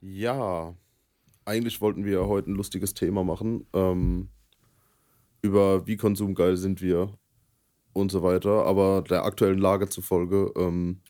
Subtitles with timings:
[0.00, 0.74] Ja,
[1.44, 3.66] eigentlich wollten wir heute ein lustiges Thema machen.
[3.72, 4.28] Ähm,
[5.42, 7.18] über wie konsumgeil sind wir
[7.92, 8.66] und so weiter.
[8.66, 11.00] Aber der aktuellen Lage zufolge ähm,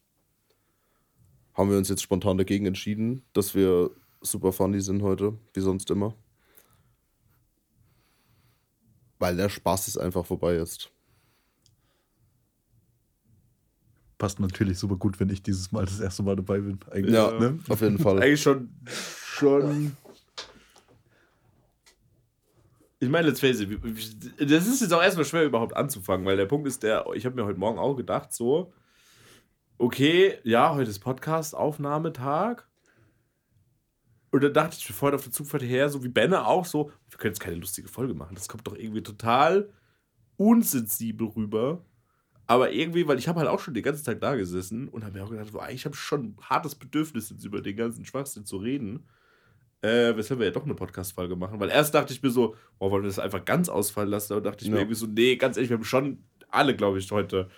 [1.54, 3.90] haben wir uns jetzt spontan dagegen entschieden, dass wir
[4.20, 6.14] super funny sind heute, wie sonst immer.
[9.18, 10.92] Weil der Spaß ist einfach vorbei ist.
[14.18, 16.78] Passt natürlich super gut, wenn ich dieses Mal das erste Mal dabei bin.
[16.90, 17.58] Eigentlich, ja, ne?
[17.68, 18.18] auf jeden Fall.
[18.22, 19.96] Eigentlich schon, schon
[22.98, 23.70] ich meine, let's face it,
[24.38, 27.36] das ist jetzt auch erstmal schwer überhaupt anzufangen, weil der Punkt ist der, ich habe
[27.36, 28.72] mir heute Morgen auch gedacht, so,
[29.76, 32.66] okay, ja, heute ist Podcast-Aufnahmetag.
[34.30, 36.90] Und dann dachte ich mir vorhin auf der Zugfahrt her, so wie Benne auch, so,
[37.10, 38.34] wir können jetzt keine lustige Folge machen.
[38.34, 39.68] Das kommt doch irgendwie total
[40.36, 41.84] unsensibel rüber.
[42.46, 45.18] Aber irgendwie, weil ich habe halt auch schon den ganzen Tag da gesessen und habe
[45.18, 48.44] mir auch gedacht, so, ich habe schon ein hartes Bedürfnis, jetzt über den ganzen Schwachsinn
[48.44, 49.08] zu reden.
[49.82, 51.60] Äh, weshalb wir ja doch eine Podcast-Folge machen.
[51.60, 54.34] Weil erst dachte ich mir so, oh, wollen wir das einfach ganz ausfallen lassen?
[54.34, 54.74] Und dachte ich ja.
[54.74, 57.50] mir irgendwie so, nee, ganz ehrlich, wir haben schon alle, glaube ich, heute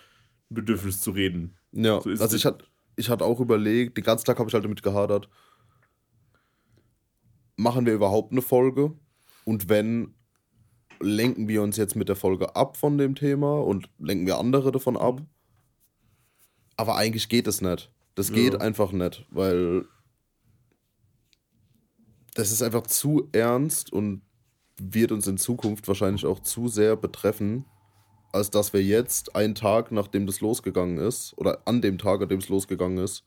[0.49, 1.55] ein Bedürfnis zu reden.
[1.71, 2.65] Ja, so also ich hatte
[2.99, 5.29] ich hatte auch überlegt, den ganzen Tag habe ich halt damit gehadert,
[7.55, 8.93] machen wir überhaupt eine Folge?
[9.45, 10.13] Und wenn,
[10.99, 14.71] lenken wir uns jetzt mit der Folge ab von dem Thema und lenken wir andere
[14.71, 15.21] davon ab?
[16.77, 17.91] Aber eigentlich geht es nicht.
[18.15, 18.59] Das geht ja.
[18.59, 19.85] einfach nicht, weil
[22.35, 24.21] das ist einfach zu ernst und
[24.77, 27.65] wird uns in Zukunft wahrscheinlich auch zu sehr betreffen,
[28.31, 32.29] als dass wir jetzt einen Tag, nachdem das losgegangen ist, oder an dem Tag, an
[32.29, 33.23] dem es losgegangen ist,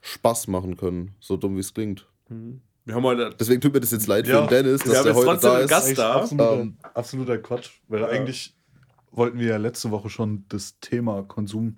[0.00, 2.08] Spaß machen können, so dumm wie es klingt.
[2.28, 2.60] Mhm.
[2.84, 5.14] Wir haben heute Deswegen tut mir das jetzt leid ja, für den Dennis, dass der
[5.14, 5.70] heute da ist.
[5.70, 6.14] Gast da.
[6.14, 8.08] Absoluter, ähm, absoluter Quatsch, weil ja.
[8.08, 8.56] eigentlich
[9.12, 11.76] wollten wir ja letzte Woche schon das Thema Konsum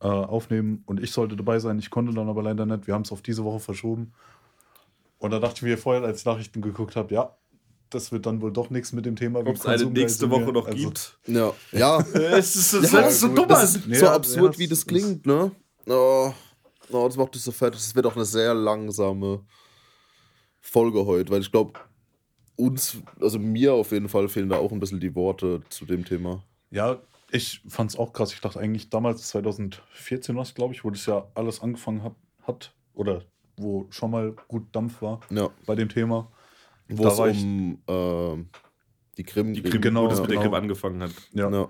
[0.00, 1.78] äh, aufnehmen und ich sollte dabei sein.
[1.78, 2.86] Ich konnte dann aber leider nicht.
[2.86, 4.12] Wir haben es auf diese Woche verschoben.
[5.18, 7.36] Und da dachte ich mir vorher, als ich Nachrichten geguckt habe, ja,
[7.90, 9.40] das wird dann wohl doch nichts mit dem Thema.
[9.40, 11.18] Ob es eine nächste Woche noch also, gibt.
[11.26, 11.52] Ja.
[11.72, 11.98] Ja.
[12.14, 13.48] es ist, es ja, ist so dumm.
[13.48, 15.52] Das, so absurd, wie das klingt, ne?
[15.86, 16.32] Oh,
[16.90, 17.74] oh, das macht das so fett.
[17.74, 19.44] Das wird auch eine sehr langsame
[20.62, 21.78] Folge heute, weil ich glaube,
[22.56, 26.04] uns, also mir auf jeden Fall fehlen da auch ein bisschen die Worte zu dem
[26.04, 26.42] Thema.
[26.70, 26.98] Ja,
[27.30, 28.32] ich fand es auch krass.
[28.32, 32.14] Ich dachte eigentlich damals, 2014 war es, glaube ich, wo das ja alles angefangen hat,
[32.42, 33.22] hat oder
[33.56, 35.50] wo schon mal gut Dampf war ja.
[35.66, 36.30] bei dem Thema.
[36.88, 38.44] Wo da es um äh,
[39.16, 40.40] die Krim, die Krim genau, das mit genau.
[40.40, 41.12] der Krim angefangen hat.
[41.32, 41.50] Ja.
[41.50, 41.68] ja.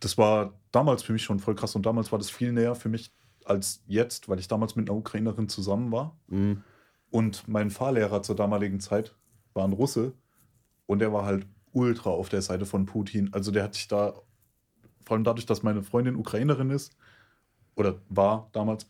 [0.00, 2.88] Das war damals für mich schon voll krass und damals war das viel näher für
[2.88, 3.12] mich
[3.44, 6.16] als jetzt, weil ich damals mit einer Ukrainerin zusammen war.
[6.28, 6.62] Mhm.
[7.10, 9.14] Und mein Fahrlehrer zur damaligen Zeit
[9.52, 10.12] war ein Russe
[10.86, 13.30] und der war halt ultra auf der Seite von Putin.
[13.32, 14.14] Also der hat sich da
[15.04, 16.96] vor allem dadurch, dass meine Freundin Ukrainerin ist
[17.74, 18.86] oder war damals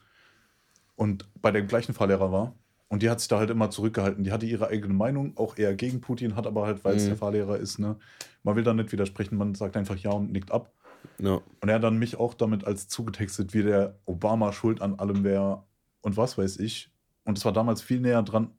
[0.96, 2.54] und bei dem gleichen Fahrlehrer war.
[2.88, 4.24] Und die hat sich da halt immer zurückgehalten.
[4.24, 7.08] Die hatte ihre eigene Meinung, auch eher gegen Putin, hat aber halt, weil es mhm.
[7.08, 7.96] der Fahrlehrer ist, ne,
[8.42, 10.72] man will da nicht widersprechen, man sagt einfach ja und nickt ab.
[11.18, 11.40] Ja.
[11.60, 15.24] Und er hat dann mich auch damit als zugetextet, wie der Obama schuld an allem
[15.24, 15.62] wäre
[16.02, 16.90] und was weiß ich.
[17.24, 18.50] Und es war damals viel näher dran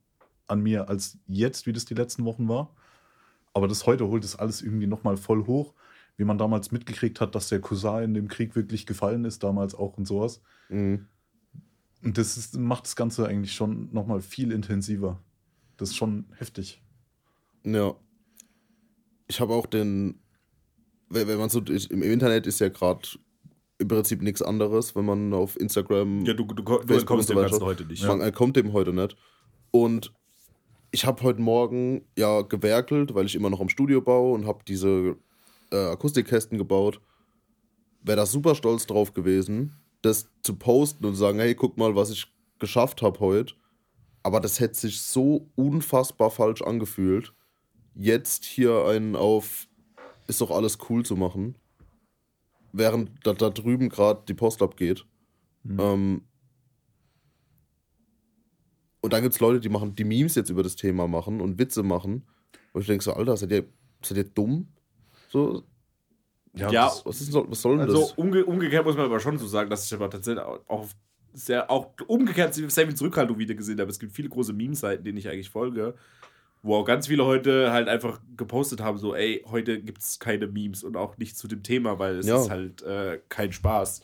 [0.46, 2.74] an mir als jetzt, wie das die letzten Wochen war.
[3.54, 5.74] Aber das heute holt es alles irgendwie nochmal voll hoch
[6.16, 9.74] wie man damals mitgekriegt hat, dass der Cousin in dem Krieg wirklich gefallen ist, damals
[9.74, 10.40] auch und sowas.
[10.68, 11.06] Mhm.
[12.02, 15.22] Und das ist, macht das Ganze eigentlich schon nochmal viel intensiver.
[15.76, 16.82] Das ist schon heftig.
[17.64, 17.94] Ja.
[19.28, 20.20] Ich habe auch den,
[21.08, 23.08] wenn man so, im Internet ist ja gerade
[23.82, 26.24] im Prinzip nichts anderes, wenn man auf Instagram.
[26.24, 28.04] Ja, du, du, du kommst dem Ganzen heute nicht.
[28.04, 28.30] Man ja.
[28.30, 29.16] kommt dem heute nicht.
[29.70, 30.12] Und
[30.90, 34.60] ich habe heute Morgen ja gewerkelt, weil ich immer noch am Studio baue und habe
[34.66, 35.16] diese
[35.70, 37.00] äh, Akustikkästen gebaut.
[38.02, 42.10] Wäre da super stolz drauf gewesen, das zu posten und sagen, hey, guck mal, was
[42.10, 42.26] ich
[42.58, 43.54] geschafft habe heute.
[44.22, 47.32] Aber das hätte sich so unfassbar falsch angefühlt,
[47.94, 49.66] jetzt hier einen auf
[50.28, 51.56] ist doch alles cool zu machen,
[52.72, 55.04] während da, da drüben gerade die Post abgeht.
[55.62, 55.80] Mhm.
[55.80, 56.22] Ähm,
[59.00, 61.58] und dann gibt es Leute, die machen die Memes jetzt über das Thema machen und
[61.58, 62.24] Witze machen.
[62.72, 63.64] Und ich denke so, Alter, seid ihr,
[64.02, 64.68] seid ihr dumm?
[65.28, 65.64] So,
[66.54, 68.12] ja, ja was, was, ist, was soll denn also das?
[68.12, 70.86] Umge umgekehrt muss man aber schon so sagen, dass ich aber tatsächlich auch
[71.32, 73.90] sehr, auch umgekehrt sehr viel Zurückhaltung wieder gesehen habe.
[73.90, 75.94] Es gibt viele große Meme-Seiten, denen ich eigentlich folge,
[76.62, 80.46] wo auch ganz viele heute halt einfach gepostet haben, so, ey, heute gibt es keine
[80.46, 82.40] Memes und auch nicht zu dem Thema, weil es ja.
[82.40, 84.02] ist halt äh, kein Spaß.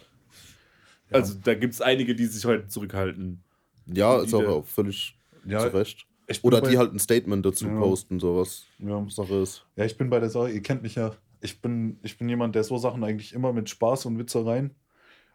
[1.10, 1.16] Ja.
[1.16, 3.42] Also da gibt es einige, die sich heute zurückhalten.
[3.86, 5.16] Ja, ist auch völlig
[5.46, 6.06] ja, zu Recht.
[6.42, 7.78] Oder die halt ein Statement dazu ja.
[7.78, 9.06] posten, sowas ja.
[9.08, 9.64] Sache ist.
[9.76, 12.54] Ja, ich bin bei der Sache, ihr kennt mich ja, ich bin, ich bin jemand,
[12.54, 14.74] der so Sachen eigentlich immer mit Spaß und Witzereien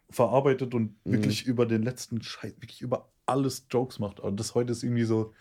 [0.09, 1.13] verarbeitet und mhm.
[1.13, 4.19] wirklich über den letzten Scheiß, wirklich über alles Jokes macht.
[4.19, 5.33] Aber das heute ist irgendwie so.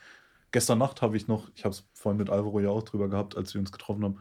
[0.52, 3.36] Gestern Nacht habe ich noch, ich habe es vorhin mit Alvaro ja auch drüber gehabt,
[3.36, 4.18] als wir uns getroffen haben.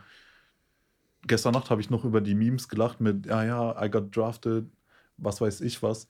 [1.27, 4.65] Gestern Nacht habe ich noch über die Memes gelacht mit, ja, ja, I got drafted,
[5.17, 6.09] was weiß ich was.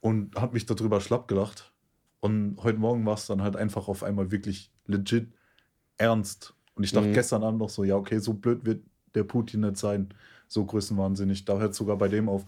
[0.00, 1.72] Und habe mich darüber schlapp gelacht.
[2.20, 5.32] Und heute Morgen war es dann halt einfach auf einmal wirklich legit
[5.98, 6.54] ernst.
[6.74, 7.14] Und ich dachte mhm.
[7.14, 8.84] gestern Abend noch so, ja, okay, so blöd wird
[9.14, 10.12] der Putin nicht sein.
[10.48, 11.44] So größenwahnsinnig.
[11.44, 12.44] Da hört es sogar bei dem auf.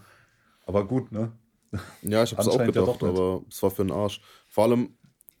[0.65, 1.31] Aber gut, ne?
[2.01, 4.21] Ja, ich habe es auch gedacht, ja aber es war für den Arsch.
[4.47, 4.97] Vor allem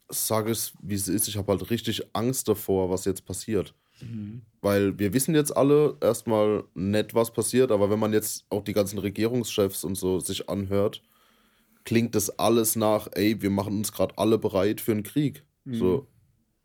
[0.09, 3.73] sage es, wie es ist, ich habe halt richtig Angst davor, was jetzt passiert.
[4.01, 4.41] Mhm.
[4.61, 8.73] Weil wir wissen jetzt alle erstmal nicht, was passiert, aber wenn man jetzt auch die
[8.73, 11.01] ganzen Regierungschefs und so sich anhört,
[11.85, 15.43] klingt das alles nach, ey, wir machen uns gerade alle bereit für einen Krieg.
[15.63, 15.75] Mhm.
[15.75, 16.07] So.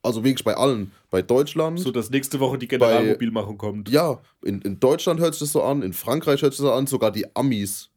[0.03, 0.93] Also wirklich bei allen.
[1.11, 1.79] Bei Deutschland.
[1.79, 3.91] So, dass nächste Woche die Generalmobilmachung kommt.
[3.91, 6.73] Ja, in, in Deutschland hört sich das so an, in Frankreich hört sich das so
[6.73, 7.91] an, sogar die Amis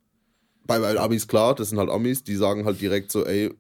[0.66, 3.54] bei, bei Amis klar, das sind halt Amis, die sagen halt direkt so, ey,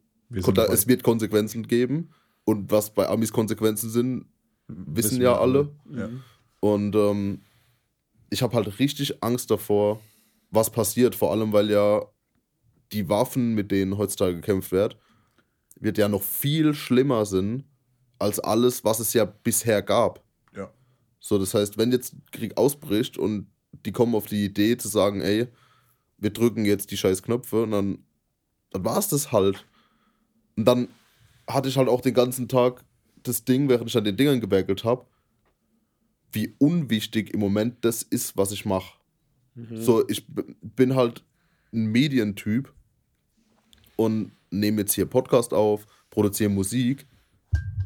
[0.53, 2.09] da, es wird Konsequenzen geben.
[2.45, 4.25] Und was bei Amis Konsequenzen sind,
[4.67, 5.73] wissen, wissen ja alle.
[5.89, 6.09] Ja.
[6.59, 7.41] Und ähm,
[8.29, 10.01] ich habe halt richtig Angst davor,
[10.49, 11.15] was passiert.
[11.15, 12.05] Vor allem, weil ja
[12.91, 14.97] die Waffen, mit denen heutzutage gekämpft wird,
[15.79, 17.65] wird ja noch viel schlimmer sind
[18.19, 20.23] als alles, was es ja bisher gab.
[20.55, 20.71] Ja.
[21.19, 23.47] So, das heißt, wenn jetzt Krieg ausbricht und
[23.85, 25.47] die kommen auf die Idee zu sagen, ey,
[26.17, 27.99] wir drücken jetzt die scheiß Knöpfe und dann,
[28.69, 29.65] dann war es das halt.
[30.55, 30.87] Und dann
[31.47, 32.83] hatte ich halt auch den ganzen Tag
[33.23, 35.05] das Ding, während ich an den Dingern gewerkelt habe,
[36.31, 38.97] wie unwichtig im Moment das ist, was ich mache.
[39.55, 39.81] Mhm.
[39.81, 41.23] So, ich bin halt
[41.71, 42.73] ein Medientyp
[43.95, 47.05] und nehme jetzt hier Podcast auf, produziere Musik.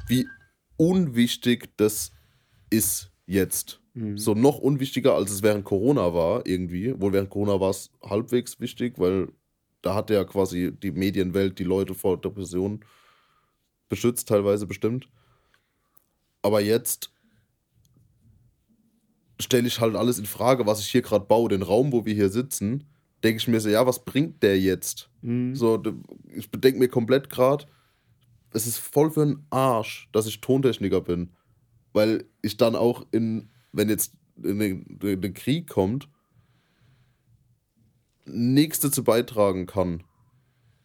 [0.08, 0.28] Wie
[0.78, 2.12] unwichtig das
[2.70, 3.82] ist jetzt.
[3.94, 4.18] Mhm.
[4.18, 7.00] So noch unwichtiger, als es während Corona war, irgendwie.
[7.00, 9.30] Wohl während Corona war es halbwegs wichtig, weil
[9.88, 12.82] da hat ja quasi die Medienwelt die Leute vor Depressionen
[13.88, 15.08] beschützt, teilweise bestimmt.
[16.42, 17.12] Aber jetzt
[19.40, 22.14] stelle ich halt alles in Frage, was ich hier gerade baue, den Raum, wo wir
[22.14, 22.90] hier sitzen,
[23.24, 25.10] denke ich mir so, ja, was bringt der jetzt?
[25.22, 25.56] Mhm.
[25.56, 25.82] So,
[26.36, 27.66] ich bedenke mir komplett gerade,
[28.52, 31.32] es ist voll für einen Arsch, dass ich Tontechniker bin.
[31.94, 36.10] Weil ich dann auch in wenn jetzt der Krieg kommt,
[38.28, 40.04] nichts dazu beitragen kann.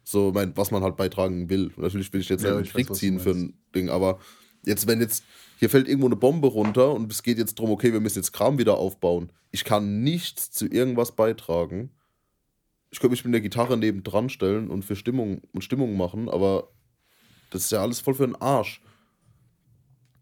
[0.05, 1.73] So, mein, was man halt beitragen will.
[1.77, 4.19] Natürlich will ich jetzt ja, einen Krieg weiß, ziehen für ein Ding, aber
[4.65, 5.25] jetzt, wenn jetzt,
[5.59, 8.33] hier fällt irgendwo eine Bombe runter und es geht jetzt darum, okay, wir müssen jetzt
[8.33, 9.31] Kram wieder aufbauen.
[9.51, 11.91] Ich kann nichts zu irgendwas beitragen.
[12.91, 16.69] Ich könnte mich mit der Gitarre nebendran stellen und für Stimmung und Stimmung machen, aber
[17.51, 18.83] das ist ja alles voll für den Arsch.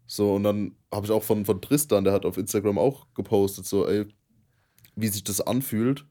[0.05, 3.65] So, und dann habe ich auch von, von Tristan, der hat auf Instagram auch gepostet,
[3.65, 4.05] so, ey,
[4.95, 6.05] wie sich das anfühlt,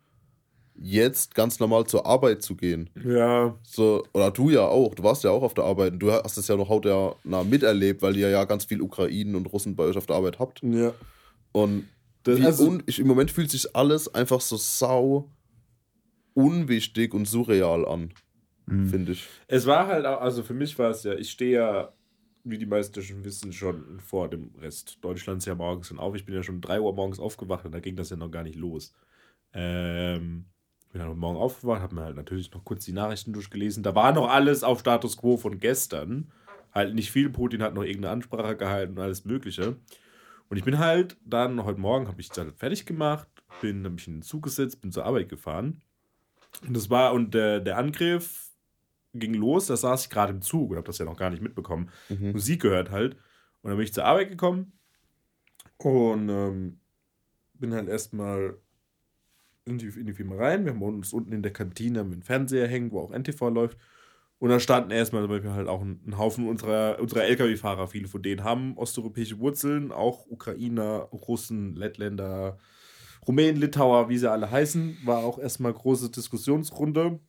[0.74, 2.90] jetzt ganz normal zur Arbeit zu gehen.
[3.04, 3.56] Ja.
[3.62, 6.38] So, oder du ja auch, du warst ja auch auf der Arbeit und du hast
[6.38, 9.96] das ja noch hautnah miterlebt, weil ihr ja ganz viel Ukrainen und Russen bei euch
[9.96, 10.62] auf der Arbeit habt.
[10.62, 10.94] Ja.
[11.52, 11.88] Und,
[12.22, 15.30] das, also, und ich, im Moment fühlt sich alles einfach so sau
[16.34, 18.12] unwichtig und surreal an,
[18.66, 18.88] mhm.
[18.88, 19.26] finde ich.
[19.48, 21.92] Es war halt auch, also für mich war es ja, ich stehe ja
[22.44, 26.14] wie die meisten schon wissen, schon vor dem Rest Deutschlands ja morgens schon auf.
[26.14, 28.42] Ich bin ja schon 3 Uhr morgens aufgewacht und da ging das ja noch gar
[28.42, 28.94] nicht los.
[29.52, 30.46] Ähm,
[30.92, 33.82] bin dann morgen aufgewacht, habe mir halt natürlich noch kurz die Nachrichten durchgelesen.
[33.82, 36.32] Da war noch alles auf Status Quo von gestern.
[36.72, 37.30] Halt nicht viel.
[37.30, 39.76] Putin hat noch irgendeine Ansprache gehalten und alles Mögliche.
[40.48, 43.28] Und ich bin halt dann heute Morgen, habe ich dann fertig gemacht,
[43.60, 45.80] bin, habe mich in den Zug gesetzt, bin zur Arbeit gefahren.
[46.66, 48.50] Und das war, und der, der Angriff
[49.14, 51.42] ging los, da saß ich gerade im Zug und habe das ja noch gar nicht
[51.42, 51.90] mitbekommen.
[52.08, 52.32] Mhm.
[52.32, 53.14] Musik gehört halt.
[53.62, 54.72] Und dann bin ich zur Arbeit gekommen
[55.78, 56.80] und ähm,
[57.54, 58.56] bin halt erstmal
[59.70, 60.64] in die, in die Firma rein.
[60.64, 63.78] Wir haben uns unten in der Kantine mit dem Fernseher hängen, wo auch NTV läuft.
[64.38, 67.88] Und da standen erstmal zum Beispiel halt auch ein, Haufen unserer, unserer Lkw-Fahrer.
[67.88, 72.56] Viele von denen haben osteuropäische Wurzeln, auch Ukrainer, Russen, Lettländer,
[73.26, 74.98] Rumänen, Litauer, wie sie alle heißen.
[75.04, 77.20] War auch erstmal große Diskussionsrunde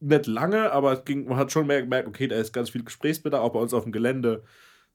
[0.00, 3.42] nicht lange, aber es ging, man hat schon gemerkt, okay, da ist ganz viel Gesprächsbedarf.
[3.42, 4.42] Auch bei uns auf dem Gelände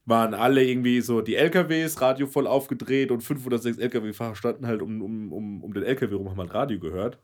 [0.06, 4.68] waren alle irgendwie so die LKWs, Radio voll aufgedreht und fünf oder sechs LKW-Fahrer standen
[4.68, 7.20] halt um, um, um, um den LKW rum, haben halt Radio gehört.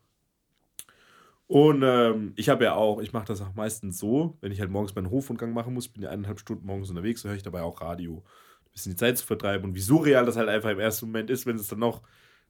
[1.48, 4.70] Und ähm, ich habe ja auch, ich mache das auch meistens so, wenn ich halt
[4.70, 7.62] morgens meinen Hofrundgang machen muss, bin ja eineinhalb Stunden morgens unterwegs, so höre ich dabei
[7.62, 8.22] auch Radio.
[8.66, 11.30] Ein bisschen die Zeit zu vertreiben und wie surreal das halt einfach im ersten Moment
[11.30, 12.02] ist, wenn es dann noch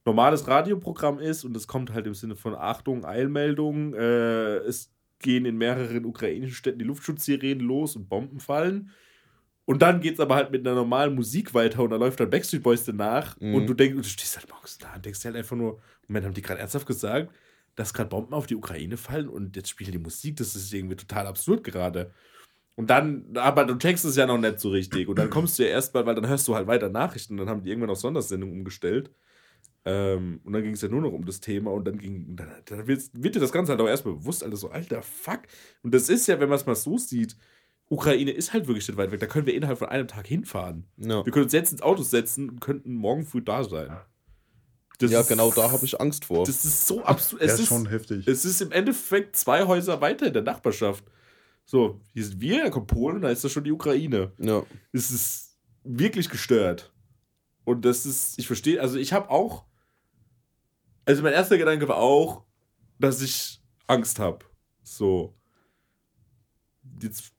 [0.04, 5.44] normales Radioprogramm ist und es kommt halt im Sinne von Achtung, Eilmeldung, äh, es gehen
[5.44, 8.90] in mehreren ukrainischen Städten die Luftschutzsirenen los und Bomben fallen.
[9.69, 12.31] Und dann geht es aber halt mit einer normalen Musik weiter und da läuft dann
[12.31, 13.55] Backstreet Boys danach mhm.
[13.55, 16.33] und du denkst, du stehst halt morgens da und denkst halt einfach nur, Moment, haben
[16.33, 17.31] die gerade ernsthaft gesagt,
[17.75, 20.97] dass gerade Bomben auf die Ukraine fallen und jetzt spielt die Musik, das ist irgendwie
[20.97, 22.13] total absurd gerade.
[22.77, 25.07] Und dann, aber du checkst es ja noch nicht so richtig.
[25.07, 27.35] Und dann kommst du ja erstmal, weil dann hörst du halt weiter Nachrichten.
[27.35, 29.11] Und dann haben die irgendwann auf Sondersendung umgestellt.
[29.85, 31.73] Ähm, und dann ging es ja nur noch um das Thema.
[31.73, 34.57] Und dann ging, dann, dann wird, wird dir das Ganze halt auch erstmal bewusst, Alter,
[34.57, 35.41] so, alter Fuck.
[35.83, 37.37] Und das ist ja, wenn man es mal so sieht,
[37.88, 39.21] Ukraine ist halt wirklich nicht weit weg.
[39.21, 40.87] Da können wir innerhalb von einem Tag hinfahren.
[40.99, 41.25] Ja.
[41.25, 43.97] Wir können uns jetzt ins Auto setzen und könnten morgen früh da sein.
[44.99, 46.45] Das ja, genau da habe ich Angst vor.
[46.45, 47.40] Das ist so absurd.
[47.40, 48.26] Es ist schon heftig.
[48.26, 51.04] Es ist im Endeffekt zwei Häuser weiter in der Nachbarschaft.
[51.64, 54.33] So, hier sind wir, da kommt Polen, da ist da schon die Ukraine.
[54.38, 54.64] Ja.
[54.92, 56.92] Es ist wirklich gestört.
[57.64, 59.66] Und das ist, ich verstehe, also ich habe auch,
[61.04, 62.45] also mein erster Gedanke war auch,
[62.99, 64.45] dass ich Angst habe.
[64.83, 65.37] So.
[67.02, 67.33] Jetzt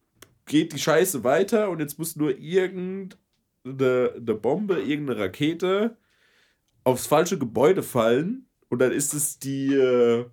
[0.50, 3.16] geht die Scheiße weiter und jetzt muss nur irgendeine
[3.64, 5.98] eine Bombe, irgendeine Rakete
[6.84, 10.26] aufs falsche Gebäude fallen und dann ist es die äh,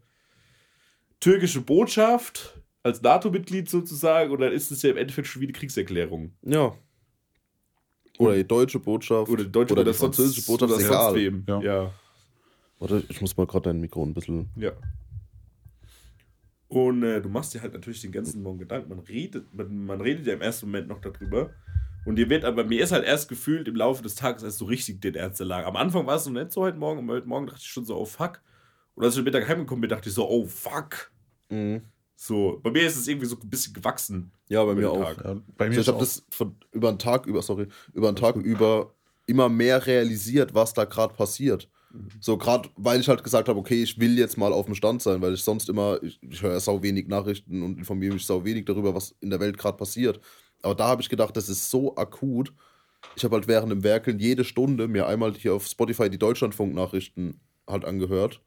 [1.21, 5.53] türkische Botschaft als NATO-Mitglied sozusagen und dann ist es ja im Endeffekt schon wie eine
[5.53, 6.33] Kriegserklärung.
[6.43, 6.75] Ja.
[8.19, 9.31] Oder die deutsche Botschaft.
[9.31, 10.73] Oder die deutsche oder die französische Botschaft.
[10.73, 11.21] Oder.
[11.47, 11.61] Ja.
[11.61, 11.93] ja.
[12.79, 14.49] Warte, ich muss mal gerade dein Mikro ein bisschen.
[14.57, 14.73] Ja.
[16.69, 18.89] Und äh, du machst dir halt natürlich den ganzen Morgen Gedanken.
[18.89, 21.51] Man redet, man, man redet ja im ersten Moment noch darüber.
[22.05, 24.65] Und dir wird aber, mir ist halt erst gefühlt im Laufe des Tages erst so
[24.65, 25.67] richtig den Ernst erlagen.
[25.67, 27.85] Am Anfang war es noch nicht so heute Morgen, aber heute Morgen dachte ich schon
[27.85, 28.41] so, oh fuck.
[28.95, 31.11] Und als ich Mittag heimgekommen bin, dachte ich so, oh fuck.
[31.51, 31.83] Mhm.
[32.15, 34.33] So, bei mir ist es irgendwie so ein bisschen gewachsen.
[34.49, 35.17] Ja, bei mir auch.
[35.23, 38.17] Ja, bei mir also ich habe das von, über einen Tag über, sorry, über einen
[38.17, 38.95] Tag über
[39.27, 41.69] immer mehr realisiert, was da gerade passiert.
[42.21, 45.03] So, gerade weil ich halt gesagt habe, okay, ich will jetzt mal auf dem Stand
[45.03, 48.45] sein, weil ich sonst immer, ich, ich höre sau wenig Nachrichten und informiere mich sau
[48.45, 50.21] wenig darüber, was in der Welt gerade passiert.
[50.63, 52.53] Aber da habe ich gedacht, das ist so akut.
[53.15, 57.41] Ich habe halt während dem Werkeln jede Stunde mir einmal hier auf Spotify die Deutschlandfunk-Nachrichten
[57.67, 58.43] halt angehört.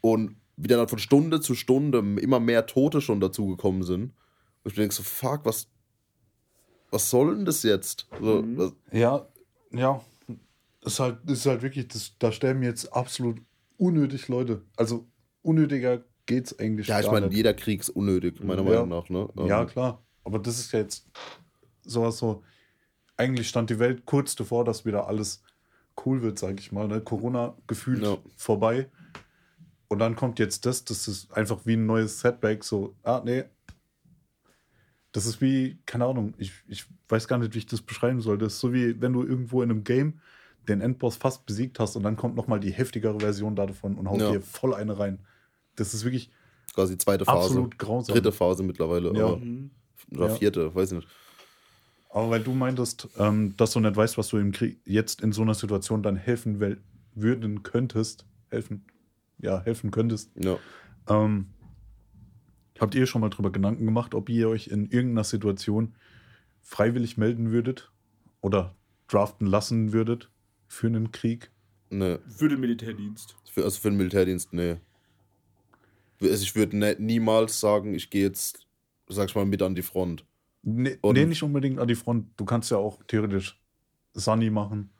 [0.00, 4.12] Und wie dann halt von Stunde zu Stunde immer mehr Tote schon dazugekommen sind.
[4.64, 5.68] Und ich denke so, fuck, was,
[6.90, 8.08] was soll denn das jetzt?
[8.20, 8.72] So, mhm.
[8.92, 9.26] ja,
[9.72, 10.00] ja.
[10.80, 13.40] Das ist halt, ist halt wirklich, das, da sterben jetzt absolut
[13.76, 14.62] unnötig Leute.
[14.76, 15.08] Also
[15.42, 18.84] unnötiger geht's eigentlich Ja, ich meine, jeder Krieg ist unnötig, meiner ja.
[18.84, 19.08] Meinung nach.
[19.08, 19.28] Ne?
[19.48, 19.66] Ja, ähm.
[19.66, 20.02] klar.
[20.24, 21.08] Aber das ist ja jetzt
[21.82, 22.42] sowas so.
[23.16, 25.42] Eigentlich stand die Welt kurz davor, dass wieder alles
[26.04, 26.86] cool wird, sag ich mal.
[26.86, 27.00] Ne?
[27.00, 28.18] Corona gefühlt ja.
[28.36, 28.88] vorbei.
[29.88, 33.44] Und dann kommt jetzt das, das ist einfach wie ein neues Setback, so, ah, nee.
[35.12, 38.36] Das ist wie, keine Ahnung, ich, ich weiß gar nicht, wie ich das beschreiben soll.
[38.36, 40.20] Das ist so wie, wenn du irgendwo in einem Game
[40.68, 44.20] den Endboss fast besiegt hast und dann kommt nochmal die heftigere Version davon und haut
[44.20, 44.32] ja.
[44.32, 45.20] dir voll eine rein.
[45.76, 46.30] Das ist wirklich.
[46.74, 47.46] Quasi zweite Phase.
[47.46, 48.14] Absolut grausam.
[48.14, 49.12] Dritte Phase mittlerweile.
[49.16, 49.36] Ja.
[49.36, 49.70] Mhm.
[50.12, 50.34] Oder ja.
[50.34, 51.08] vierte, weiß ich nicht.
[52.10, 55.32] Aber weil du meintest, ähm, dass du nicht weißt, was du im Krieg jetzt in
[55.32, 56.78] so einer Situation dann helfen
[57.14, 58.84] würden könntest, helfen
[59.38, 60.30] ja, helfen könntest.
[60.36, 60.58] Ja.
[61.08, 61.46] Ähm,
[62.78, 65.94] habt ihr schon mal drüber Gedanken gemacht, ob ihr euch in irgendeiner Situation
[66.62, 67.92] freiwillig melden würdet
[68.40, 68.74] oder
[69.08, 70.30] draften lassen würdet
[70.68, 71.50] für einen Krieg?
[71.90, 72.18] Nee.
[72.28, 73.36] Für den Militärdienst.
[73.50, 74.76] Für, also für den Militärdienst, nee.
[76.20, 78.66] Also ich würde ne, niemals sagen, ich gehe jetzt,
[79.08, 80.24] sag ich mal, mit an die Front.
[80.62, 82.26] Nee, nee, nicht unbedingt an die Front.
[82.36, 83.60] Du kannst ja auch theoretisch
[84.12, 84.90] Sunny machen,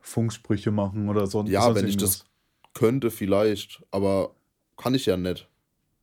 [0.00, 1.50] Funksprüche machen oder sonst.
[1.50, 2.26] Ja, wenn ich das
[2.74, 4.34] könnte vielleicht, aber
[4.76, 5.48] kann ich ja nicht.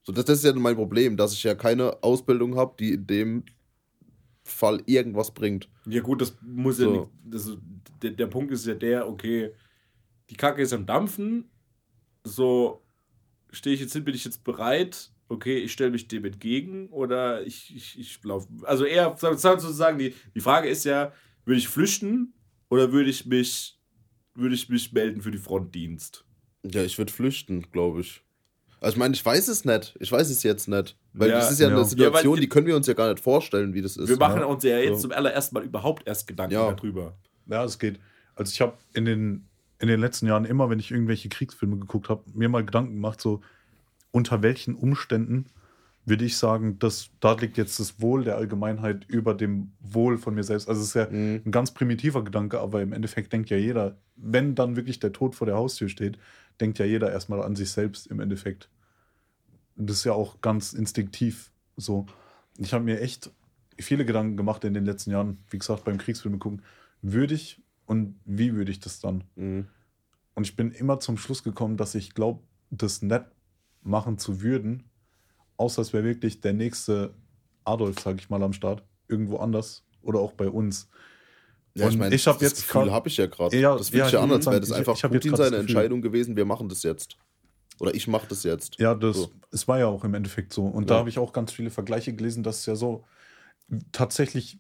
[0.04, 3.06] So, das, das ist ja mein Problem, dass ich ja keine Ausbildung habe, die in
[3.06, 3.46] dem
[4.44, 5.70] Fall irgendwas bringt.
[5.86, 6.84] Ja, gut, das muss so.
[6.84, 7.12] ja nicht.
[7.24, 7.58] Das,
[8.02, 9.54] der, der Punkt ist ja der, okay,
[10.30, 11.50] die Kacke ist am Dampfen.
[12.24, 12.82] So,
[13.52, 15.12] stehe ich jetzt hin, bin ich jetzt bereit?
[15.30, 18.48] Okay, ich stelle mich dem entgegen oder ich, ich, ich laufe.
[18.64, 21.14] Also eher sozusagen, die, die Frage ist ja,
[21.46, 22.34] würde ich flüchten
[22.70, 23.80] oder würde ich mich,
[24.34, 26.26] würde ich mich melden für die Frontdienst?
[26.64, 28.24] Ja, ich würde flüchten, glaube ich.
[28.82, 29.96] Also ich meine, ich weiß es nicht.
[30.00, 30.98] Ich weiß es jetzt nicht.
[31.14, 31.76] Weil ja, das ist ja, ja.
[31.76, 34.08] eine Situation, ja, die können wir uns ja gar nicht vorstellen, wie das ist.
[34.08, 34.48] Wir machen ne?
[34.48, 35.10] uns ja jetzt so.
[35.10, 37.18] zum allerersten Mal überhaupt erst Gedanken darüber.
[37.48, 38.00] Ja, es geht.
[38.36, 39.48] Also ich habe in den,
[39.80, 43.20] in den letzten Jahren immer, wenn ich irgendwelche Kriegsfilme geguckt habe, mir mal Gedanken gemacht,
[43.20, 43.42] so
[44.12, 45.48] unter welchen Umständen
[46.06, 50.34] würde ich sagen, dass da liegt jetzt das Wohl der Allgemeinheit über dem Wohl von
[50.34, 50.68] mir selbst.
[50.68, 51.42] Also es ist ja mhm.
[51.46, 55.36] ein ganz primitiver Gedanke, aber im Endeffekt denkt ja jeder, wenn dann wirklich der Tod
[55.36, 56.18] vor der Haustür steht,
[56.60, 58.70] denkt ja jeder erstmal an sich selbst im Endeffekt.
[59.76, 62.06] Das ist ja auch ganz instinktiv so.
[62.58, 63.32] Ich habe mir echt
[63.80, 66.62] viele Gedanken gemacht in den letzten Jahren, wie gesagt, beim Kriegsfilme gucken,
[67.02, 69.24] würde ich und wie würde ich das dann?
[69.36, 69.68] Mhm.
[70.36, 73.26] Und ich bin immer zum Schluss gekommen, dass ich glaube, das nett
[73.82, 74.84] machen zu würden,
[75.58, 77.14] außer es wäre wirklich der nächste
[77.64, 80.90] Adolf, sag ich mal, am Start, irgendwo anders oder auch bei uns.
[81.76, 83.58] Ja, ich meine, ich habe jetzt Gefühl habe ich ja gerade.
[83.58, 86.02] Ja, das fühlt ja, ja an, als wäre das einfach ich, ich Putin seine Entscheidung
[86.02, 87.18] gewesen, wir machen das jetzt.
[87.82, 88.80] Oder ich mache das jetzt.
[88.80, 89.32] Ja, das, so.
[89.50, 90.68] es war ja auch im Endeffekt so.
[90.68, 90.90] Und ja.
[90.90, 93.06] da habe ich auch ganz viele Vergleiche gelesen, dass es ja so
[93.92, 94.60] tatsächlich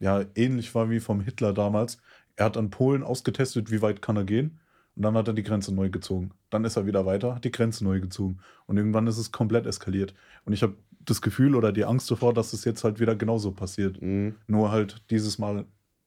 [0.00, 1.98] ja ähnlich war wie vom Hitler damals.
[2.34, 4.58] Er hat an Polen ausgetestet, wie weit kann er gehen.
[4.96, 6.32] Und dann hat er die Grenze neu gezogen.
[6.50, 8.38] Dann ist er wieder weiter, hat die Grenze neu gezogen.
[8.66, 10.12] Und irgendwann ist es komplett eskaliert.
[10.44, 13.52] Und ich habe das Gefühl oder die Angst davor, dass es jetzt halt wieder genauso
[13.52, 14.02] passiert.
[14.02, 14.34] Mhm.
[14.48, 15.66] Nur halt dieses Mal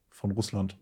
[0.10, 0.78] von Russland.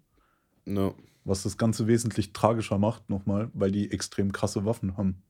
[0.65, 0.96] No.
[1.24, 5.22] Was das Ganze wesentlich tragischer macht, nochmal, weil die extrem krasse Waffen haben.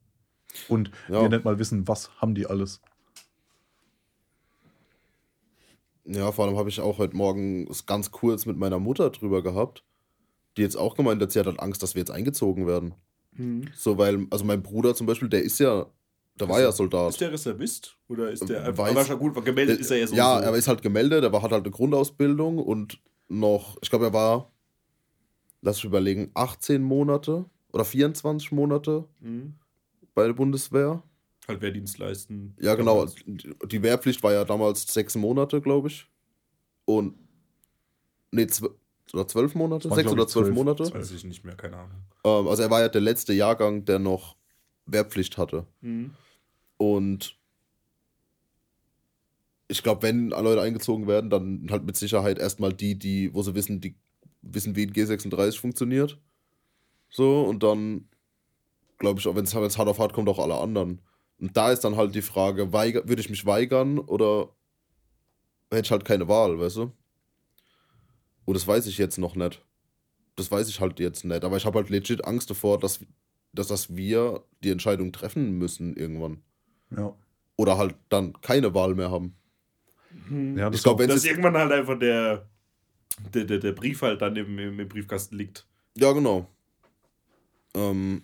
[0.67, 1.21] Und ja.
[1.21, 2.81] wir nicht mal wissen, was haben die alles.
[6.05, 9.83] Ja, vor allem habe ich auch heute Morgen ganz kurz mit meiner Mutter drüber gehabt
[10.57, 12.95] die jetzt auch gemeint hat, sie hat halt Angst, dass wir jetzt eingezogen werden.
[13.33, 13.69] Mhm.
[13.75, 15.85] So, weil, also mein Bruder zum Beispiel, der ist ja,
[16.35, 17.09] der ist war ja Soldat.
[17.11, 17.95] Ist der Reservist?
[18.07, 20.45] Oder ist der einfach, Weiß, aber gut, gemeldet der, ist er jetzt Ja, so.
[20.45, 24.13] er ist halt gemeldet, er war, hat halt eine Grundausbildung und noch, ich glaube, er
[24.13, 24.51] war,
[25.61, 29.55] lass ich überlegen, 18 Monate oder 24 Monate mhm.
[30.17, 31.03] Bei der Bundeswehr.
[31.47, 32.55] Halt Wehrdienst leisten.
[32.59, 33.05] Ja, genau.
[33.27, 36.07] Die Wehrpflicht war ja damals sechs Monate, glaube ich.
[36.85, 37.13] Und,
[38.31, 38.47] nee,
[39.13, 39.93] oder zwölf Monate?
[39.93, 40.83] Sechs oder zwölf, Monate?
[40.83, 42.01] Das weiß ich nicht mehr, keine Ahnung.
[42.23, 44.35] Ähm, also er war ja der letzte Jahrgang, der noch
[44.87, 45.67] Wehrpflicht hatte.
[45.81, 46.09] Mhm.
[46.77, 47.37] Und
[49.67, 53.53] ich glaube, wenn Leute eingezogen werden, dann halt mit Sicherheit erstmal die, die, wo sie
[53.53, 53.95] wissen, die
[54.41, 56.19] wissen, wie ein G36 funktioniert.
[57.07, 58.07] So, und dann
[58.97, 61.01] glaube ich, wenn es hart auf hart kommt, auch alle anderen.
[61.39, 64.49] Und da ist dann halt die Frage, würde ich mich weigern oder
[65.69, 66.91] hätte ich halt keine Wahl, weißt du?
[68.45, 69.63] Und das weiß ich jetzt noch nicht.
[70.35, 71.43] Das weiß ich halt jetzt nicht.
[71.43, 72.99] Aber ich habe halt legit Angst davor, dass,
[73.53, 76.41] dass, dass wir die Entscheidung treffen müssen irgendwann.
[76.95, 77.13] Ja.
[77.55, 79.35] Oder halt dann keine Wahl mehr haben.
[80.29, 80.57] Mhm.
[80.57, 82.47] Ja, das ich glaube, wenn dass irgendwann halt einfach der,
[83.33, 85.67] der, der, der Brief halt dann im, im, im Briefkasten liegt.
[85.95, 86.47] Ja, genau.
[87.75, 88.23] Ähm,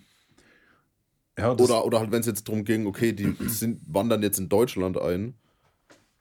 [1.38, 4.48] ja, oder, oder halt, wenn es jetzt darum ging, okay, die sind, wandern jetzt in
[4.48, 5.34] Deutschland ein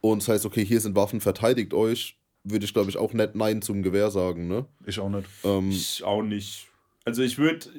[0.01, 3.36] und das heißt, okay, hier sind Waffen, verteidigt euch, würde ich, glaube ich, auch nicht
[3.36, 4.65] Nein zum Gewehr sagen, ne?
[4.86, 5.27] Ich auch nicht.
[5.43, 6.67] Ähm, ich auch nicht.
[7.06, 7.69] Also ich würde,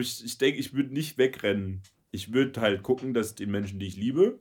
[0.00, 1.82] ich, ich denke, ich würde nicht wegrennen.
[2.10, 4.40] Ich würde halt gucken, dass die Menschen, die ich liebe,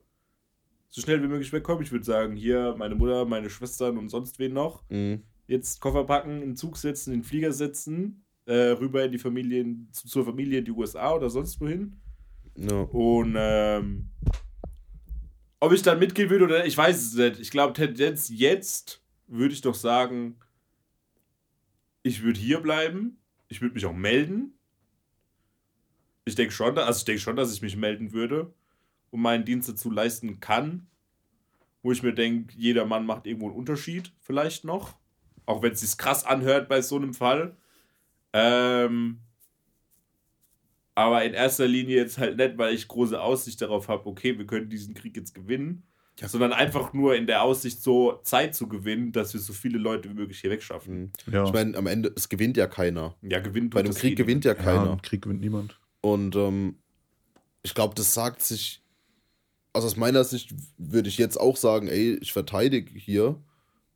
[0.89, 1.83] so schnell wie möglich wegkommen.
[1.83, 4.83] Ich würde sagen, hier meine Mutter, meine Schwestern und sonst wen noch.
[4.89, 5.23] Mhm.
[5.47, 9.19] Jetzt Koffer packen, in den Zug setzen, in den Flieger setzen, äh, rüber in die
[9.19, 11.99] Familie, zur Familie in die USA oder sonst wohin.
[12.55, 12.83] No.
[12.83, 14.09] Und ähm,
[15.59, 17.39] ob ich dann mitgehen würde oder ich weiß es nicht.
[17.39, 20.35] Ich glaube, Tendenz jetzt würde ich doch sagen,
[22.03, 23.17] ich würde hier bleiben.
[23.47, 24.53] Ich würde mich auch melden.
[26.25, 28.53] Ich denke schon, also ich denke schon, dass ich mich melden würde
[29.09, 30.87] und meinen Dienst dazu leisten kann.
[31.83, 34.95] Wo ich mir denke, jeder Mann macht irgendwo einen Unterschied, vielleicht noch.
[35.45, 37.57] Auch wenn es sich krass anhört bei so einem Fall.
[38.33, 39.19] Ähm,
[40.95, 44.45] aber in erster Linie jetzt halt nicht, weil ich große Aussicht darauf habe, okay, wir
[44.45, 45.83] können diesen Krieg jetzt gewinnen,
[46.19, 46.27] ja.
[46.27, 50.09] sondern einfach nur in der Aussicht, so Zeit zu gewinnen, dass wir so viele Leute
[50.09, 51.13] wie möglich hier wegschaffen.
[51.25, 51.33] Mhm.
[51.33, 51.45] Ja.
[51.45, 53.15] Ich meine, am Ende, es gewinnt ja keiner.
[53.21, 54.85] Ja, gewinnt Bei einem Krieg gewinnt ja keiner.
[54.85, 55.79] Ja, Krieg gewinnt niemand.
[56.01, 56.75] Und ähm,
[57.63, 58.81] ich glaube, das sagt sich,
[59.73, 63.41] also aus meiner Sicht würde ich jetzt auch sagen, ey, ich verteidige hier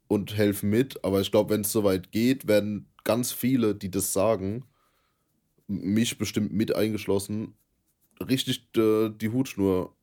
[0.08, 4.14] und helfe mit, aber ich glaube, wenn es soweit geht, werden ganz viele, die das
[4.14, 4.66] sagen,
[5.68, 7.56] mich bestimmt mit eingeschlossen,
[8.20, 9.96] richtig äh, die Hutschnur,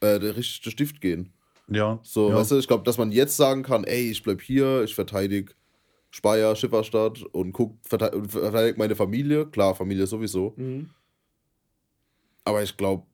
[0.00, 1.32] äh, der richtige Stift gehen.
[1.68, 2.00] Ja.
[2.02, 2.34] So, ja.
[2.34, 5.52] weißt du, ich glaube, dass man jetzt sagen kann, ey, ich bleib hier, ich verteidige
[6.10, 9.46] Speyer, Schifferstadt und guck, verteidige verteidig meine Familie.
[9.46, 10.54] Klar, Familie sowieso.
[10.56, 10.90] Mhm.
[12.44, 13.04] Aber ich glaube,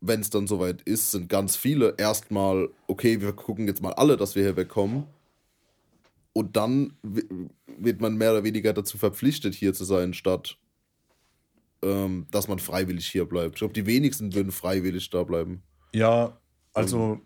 [0.00, 4.16] wenn es dann soweit ist, sind ganz viele erstmal, okay, wir gucken jetzt mal alle,
[4.16, 5.04] dass wir hier wegkommen.
[6.36, 10.58] Und dann wird man mehr oder weniger dazu verpflichtet, hier zu sein, statt
[11.82, 13.54] ähm, dass man freiwillig hier bleibt.
[13.54, 15.62] Ich glaube, die wenigsten würden freiwillig da bleiben.
[15.94, 16.36] Ja,
[16.74, 17.22] also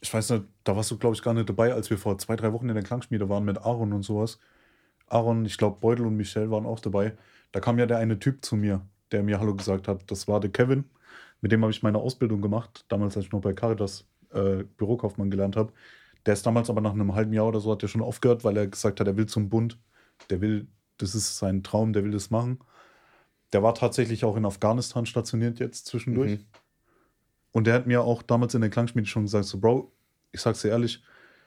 [0.00, 2.36] ich weiß nicht, da warst du, glaube ich, gar nicht dabei, als wir vor zwei,
[2.36, 4.38] drei Wochen in der Klangschmiede waren mit Aaron und sowas.
[5.08, 7.18] Aaron, ich glaube, Beutel und Michelle waren auch dabei.
[7.52, 8.80] Da kam ja der eine Typ zu mir,
[9.12, 10.10] der mir Hallo gesagt hat.
[10.10, 10.84] Das war der Kevin.
[11.42, 15.30] Mit dem habe ich meine Ausbildung gemacht, damals, als ich noch bei Caritas äh, Bürokaufmann
[15.30, 15.74] gelernt habe.
[16.26, 18.56] Der ist damals aber nach einem halben Jahr oder so, hat er schon aufgehört, weil
[18.56, 19.78] er gesagt hat, er will zum Bund.
[20.28, 20.66] Der will,
[20.98, 22.58] das ist sein Traum, der will das machen.
[23.52, 26.32] Der war tatsächlich auch in Afghanistan stationiert jetzt zwischendurch.
[26.32, 26.44] Mhm.
[27.52, 29.92] Und der hat mir auch damals in der Klangschmiede schon gesagt: So, Bro,
[30.32, 31.02] ich sag's dir ehrlich,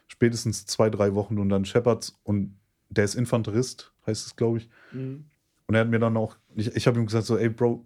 [0.07, 2.57] spätestens zwei, drei Wochen und dann Shepherds und
[2.89, 4.69] der ist Infanterist, heißt es, glaube ich.
[4.93, 5.25] Mhm.
[5.67, 7.85] Und er hat mir dann auch, ich, ich habe ihm gesagt: So, ey, Bro,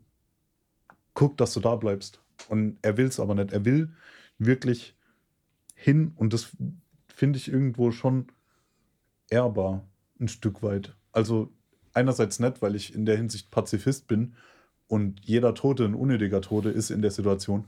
[1.16, 2.22] guck, dass du da bleibst.
[2.50, 3.52] Und er will es aber nicht.
[3.52, 3.92] Er will
[4.38, 4.96] wirklich
[5.76, 6.56] hin und das
[7.24, 8.28] finde ich irgendwo schon
[9.30, 9.88] ehrbar,
[10.20, 10.94] ein Stück weit.
[11.14, 11.54] Also
[11.94, 14.34] einerseits nett, weil ich in der Hinsicht Pazifist bin
[14.88, 17.64] und jeder Tote ein unnötiger Tote ist in der Situation.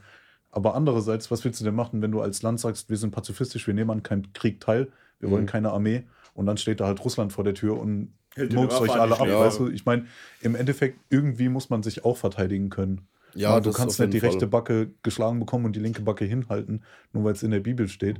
[0.51, 3.65] Aber andererseits, was willst du denn machen, wenn du als Land sagst, wir sind pazifistisch,
[3.65, 5.33] wir nehmen an keinem Krieg teil, wir mhm.
[5.33, 8.11] wollen keine Armee und dann steht da halt Russland vor der Tür und
[8.51, 9.39] murks euch alle ab, ja.
[9.39, 9.69] weißt du?
[9.69, 10.05] Ich meine,
[10.41, 13.07] im Endeffekt, irgendwie muss man sich auch verteidigen können.
[13.35, 14.31] Ja, du kannst nicht die Fall.
[14.31, 17.87] rechte Backe geschlagen bekommen und die linke Backe hinhalten, nur weil es in der Bibel
[17.87, 18.19] steht.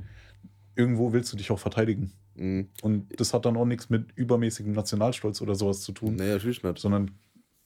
[0.76, 2.12] Irgendwo willst du dich auch verteidigen.
[2.36, 2.68] Mhm.
[2.82, 6.16] Und das hat dann auch nichts mit übermäßigem Nationalstolz oder sowas zu tun.
[6.16, 6.78] Nee, natürlich nicht.
[6.78, 7.10] Sondern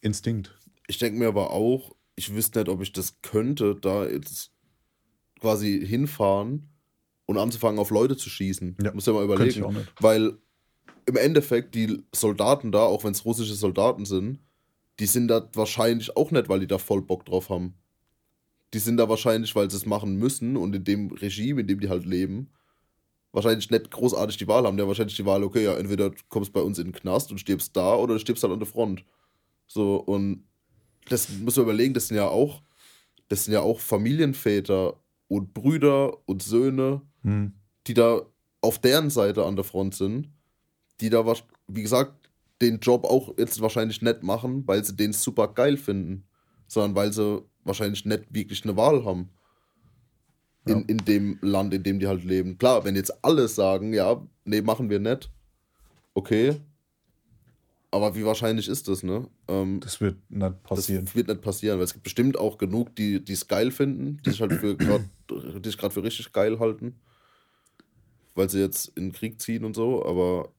[0.01, 0.57] Instinkt.
[0.87, 4.53] Ich denke mir aber auch, ich wüsste nicht, ob ich das könnte, da jetzt
[5.40, 6.68] quasi hinfahren
[7.27, 8.77] und anzufangen, auf Leute zu schießen.
[8.83, 8.92] Ja.
[8.92, 9.87] Muss ja mal überlegen.
[10.01, 10.38] Weil
[11.07, 14.38] im Endeffekt die Soldaten da, auch wenn es russische Soldaten sind,
[14.99, 17.75] die sind da wahrscheinlich auch nicht, weil die da voll Bock drauf haben.
[18.75, 21.81] Die sind da wahrscheinlich, weil sie es machen müssen und in dem Regime, in dem
[21.81, 22.51] die halt leben,
[23.32, 24.78] wahrscheinlich nicht großartig die Wahl haben.
[24.78, 27.38] Haben wahrscheinlich die Wahl, okay, ja, entweder du kommst bei uns in den Knast und
[27.38, 29.04] stirbst da oder du stirbst halt an der Front.
[29.66, 30.44] So, und
[31.08, 32.62] das muss man überlegen, das sind ja auch,
[33.28, 34.96] das sind ja auch Familienväter
[35.28, 37.52] und Brüder und Söhne, hm.
[37.86, 38.22] die da
[38.60, 40.28] auf deren Seite an der Front sind,
[41.00, 41.24] die da,
[41.68, 46.24] wie gesagt, den Job auch jetzt wahrscheinlich nicht machen, weil sie den super geil finden,
[46.66, 49.30] sondern weil sie wahrscheinlich nicht wirklich eine Wahl haben.
[50.66, 50.85] In, ja.
[50.88, 52.59] in dem Land, in dem die halt leben.
[52.59, 55.31] Klar, wenn jetzt alle sagen, ja, nee, machen wir nicht,
[56.14, 56.57] okay.
[57.92, 59.27] Aber wie wahrscheinlich ist das, ne?
[59.49, 61.07] Ähm, das wird nicht passieren.
[61.07, 64.31] Das wird nicht passieren, weil es gibt bestimmt auch genug, die es geil finden, die
[64.31, 67.01] sich halt für grad, die sich gerade für richtig geil halten.
[68.35, 70.53] Weil sie jetzt in den Krieg ziehen und so, aber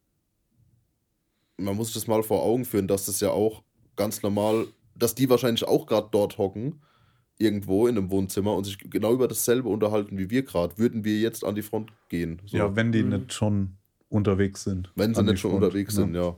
[1.58, 3.64] man muss sich das mal vor Augen führen, dass das ja auch
[3.96, 6.82] ganz normal, dass die wahrscheinlich auch gerade dort hocken,
[7.42, 10.78] irgendwo in einem Wohnzimmer und sich genau über dasselbe unterhalten wie wir gerade.
[10.78, 12.42] Würden wir jetzt an die Front gehen?
[12.46, 12.58] So.
[12.58, 13.10] Ja, wenn die mhm.
[13.10, 13.78] nicht schon
[14.10, 14.92] unterwegs sind.
[14.96, 16.02] Wenn sie nicht schon Front, unterwegs ja.
[16.02, 16.36] sind, ja.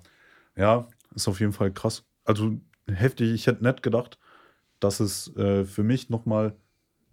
[0.56, 2.04] Ja, ist auf jeden Fall krass.
[2.26, 3.32] Also heftig.
[3.34, 4.18] Ich hätte nicht gedacht,
[4.80, 6.56] dass es äh, für mich nochmal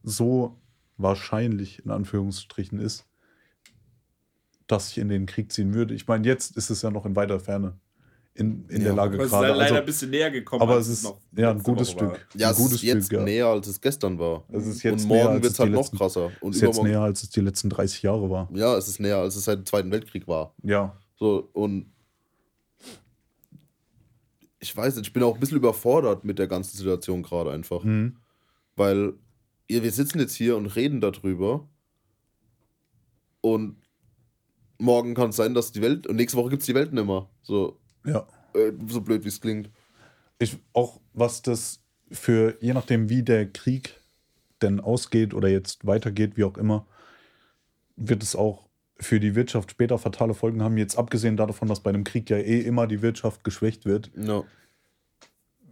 [0.02, 0.58] so
[0.96, 3.06] wahrscheinlich in Anführungsstrichen ist,
[4.66, 5.94] dass ich in den Krieg ziehen würde.
[5.94, 7.78] Ich meine, jetzt ist es ja noch in weiter Ferne
[8.34, 9.26] in, in ja, der Lage gerade.
[9.26, 10.62] Es ist leider also, ein bisschen näher gekommen.
[10.62, 12.10] Aber es ist noch ja, ein gutes Stück.
[12.10, 12.18] War.
[12.34, 14.44] Ja, ein gutes es ist jetzt Stück, näher, als es gestern war.
[14.48, 16.30] Es ist jetzt und morgen wird es halt noch krasser.
[16.40, 18.48] Und es ist jetzt näher, als es die letzten 30 Jahre war.
[18.54, 20.54] Ja, es ist näher, als es seit dem Zweiten Weltkrieg war.
[20.62, 20.96] Ja.
[21.16, 21.92] So, und
[24.60, 27.82] ich weiß nicht, ich bin auch ein bisschen überfordert mit der ganzen Situation gerade einfach.
[27.82, 28.16] Mhm.
[28.76, 29.14] Weil
[29.68, 31.68] wir sitzen jetzt hier und reden darüber
[33.40, 33.76] und
[34.78, 37.06] morgen kann es sein, dass die Welt, und nächste Woche gibt es die Welt nicht
[37.06, 37.28] mehr.
[37.42, 38.26] So, ja.
[38.54, 39.70] Äh, so blöd wie es klingt.
[40.38, 43.94] Ich, auch was das für, je nachdem, wie der Krieg
[44.62, 46.86] denn ausgeht oder jetzt weitergeht, wie auch immer,
[47.96, 50.76] wird es auch für die Wirtschaft später fatale Folgen haben.
[50.76, 54.10] Jetzt abgesehen davon, dass bei einem Krieg ja eh immer die Wirtschaft geschwächt wird.
[54.14, 54.44] No.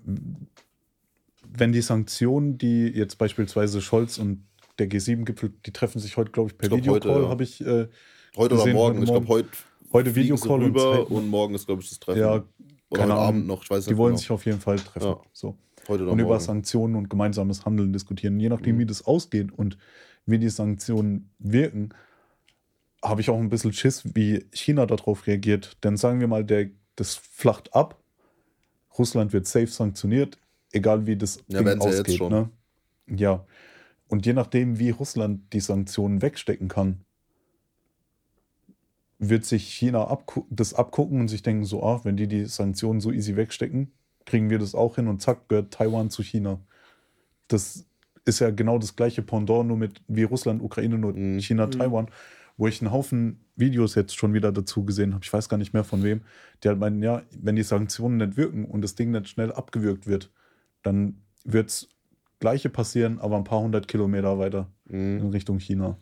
[0.04, 4.44] Wenn die Sanktionen, die jetzt beispielsweise Scholz und
[4.78, 7.28] der G7-Gipfel, die treffen sich heute, glaube ich, per Videocall, ja.
[7.28, 7.60] habe ich.
[7.60, 7.88] Äh,
[8.36, 9.48] heute gesehen, oder morgen, ich glaube, heute
[9.92, 12.20] heute Videocall und, und, morgen ist, glaube ich, das Treffen.
[12.20, 12.44] Ja,
[12.90, 13.90] oder heute Abend noch, ich weiß nicht.
[13.90, 14.18] Die wollen genau.
[14.18, 15.06] sich auf jeden Fall treffen.
[15.06, 15.20] Ja.
[15.32, 15.56] So.
[15.88, 16.20] Heute und morgen.
[16.20, 18.38] über Sanktionen und gemeinsames Handeln diskutieren.
[18.40, 18.80] Je nachdem, mhm.
[18.80, 19.78] wie das ausgeht und
[20.26, 21.90] wie die Sanktionen wirken,
[23.02, 25.82] habe ich auch ein bisschen Schiss, wie China darauf reagiert.
[25.84, 28.02] Denn sagen wir mal, der, das flacht ab.
[28.98, 30.38] Russland wird safe sanktioniert,
[30.72, 32.18] egal wie das ja, Ding ausgeht.
[32.18, 32.50] Ja, ne?
[33.06, 33.46] ja.
[34.08, 37.04] Und je nachdem, wie Russland die Sanktionen wegstecken kann,
[39.18, 43.00] wird sich China abgu das abgucken und sich denken, so, ah, wenn die die Sanktionen
[43.00, 43.92] so easy wegstecken,
[44.26, 46.60] kriegen wir das auch hin und zack, gehört Taiwan zu China.
[47.48, 47.86] Das
[48.24, 51.40] ist ja genau das gleiche Pendant, nur mit wie Russland, Ukraine, nur mhm.
[51.40, 51.70] China, mhm.
[51.72, 52.10] Taiwan,
[52.56, 55.72] wo ich einen Haufen Videos jetzt schon wieder dazu gesehen habe, ich weiß gar nicht
[55.72, 56.20] mehr von wem,
[56.62, 60.06] die halt meinen, ja, wenn die Sanktionen nicht wirken und das Ding nicht schnell abgewürgt
[60.06, 60.30] wird,
[60.82, 61.88] dann wird es
[62.38, 65.18] gleiche passieren, aber ein paar hundert Kilometer weiter mhm.
[65.18, 65.98] in Richtung China.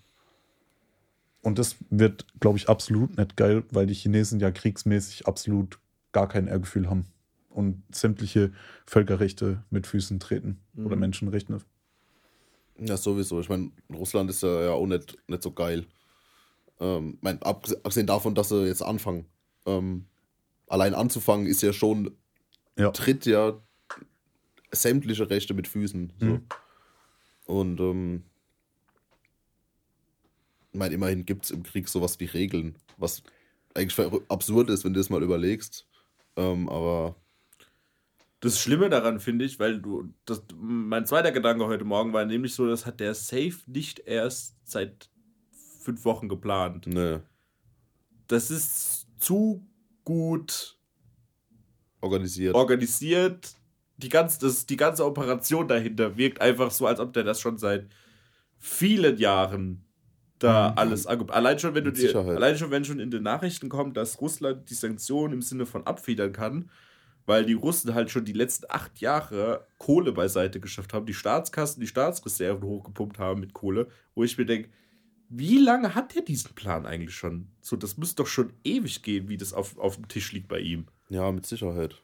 [1.43, 5.79] Und das wird, glaube ich, absolut nicht geil, weil die Chinesen ja kriegsmäßig absolut
[6.13, 7.07] gar kein Ehrgefühl haben
[7.51, 8.53] und sämtliche
[8.87, 10.87] Völkerrechte mit Füßen treten mhm.
[10.87, 11.59] oder Menschenrechte.
[12.79, 13.41] Ja, sowieso.
[13.41, 15.87] Ich meine, Russland ist ja auch nicht, nicht so geil.
[16.81, 19.27] Ähm, mein, abgesehen davon, dass sie jetzt anfangen.
[19.65, 20.05] Ähm,
[20.67, 22.11] allein anzufangen ist ja schon,
[22.77, 22.91] ja.
[22.91, 23.59] tritt ja
[24.71, 26.13] sämtliche Rechte mit Füßen.
[26.21, 26.27] So.
[26.27, 26.43] Mhm.
[27.47, 28.25] Und ähm,
[30.77, 33.23] ich meine, immerhin gibt es im Krieg sowas wie Regeln, was
[33.73, 35.87] eigentlich absurd ist, wenn du das mal überlegst.
[36.37, 37.17] Ähm, aber.
[38.41, 42.53] Das Schlimme daran finde ich, weil du, das, mein zweiter Gedanke heute Morgen war nämlich
[42.53, 45.09] so, das hat der Safe nicht erst seit
[45.81, 46.87] fünf Wochen geplant.
[46.87, 47.21] Nee.
[48.29, 49.67] Das ist zu
[50.05, 50.77] gut
[52.03, 52.55] organisiert.
[52.55, 53.55] Organisiert,
[53.97, 57.57] die ganze, das, die ganze Operation dahinter wirkt einfach so, als ob der das schon
[57.57, 57.89] seit
[58.59, 59.86] vielen Jahren
[60.39, 60.79] da mhm.
[60.79, 64.21] alles Allein schon, wenn du dir, allein schon, wenn schon in den Nachrichten kommt, dass
[64.21, 66.71] Russland die Sanktionen im Sinne von abfedern kann,
[67.25, 71.81] weil die Russen halt schon die letzten acht Jahre Kohle beiseite geschafft haben, die Staatskassen,
[71.81, 74.71] die Staatsreserven hochgepumpt haben mit Kohle, wo ich mir denke,
[75.29, 77.49] wie lange hat er diesen Plan eigentlich schon?
[77.61, 80.61] So, das müsste doch schon ewig gehen, wie das auf, auf dem Tisch liegt bei
[80.61, 80.87] ihm.
[81.09, 82.03] Ja, mit Sicherheit.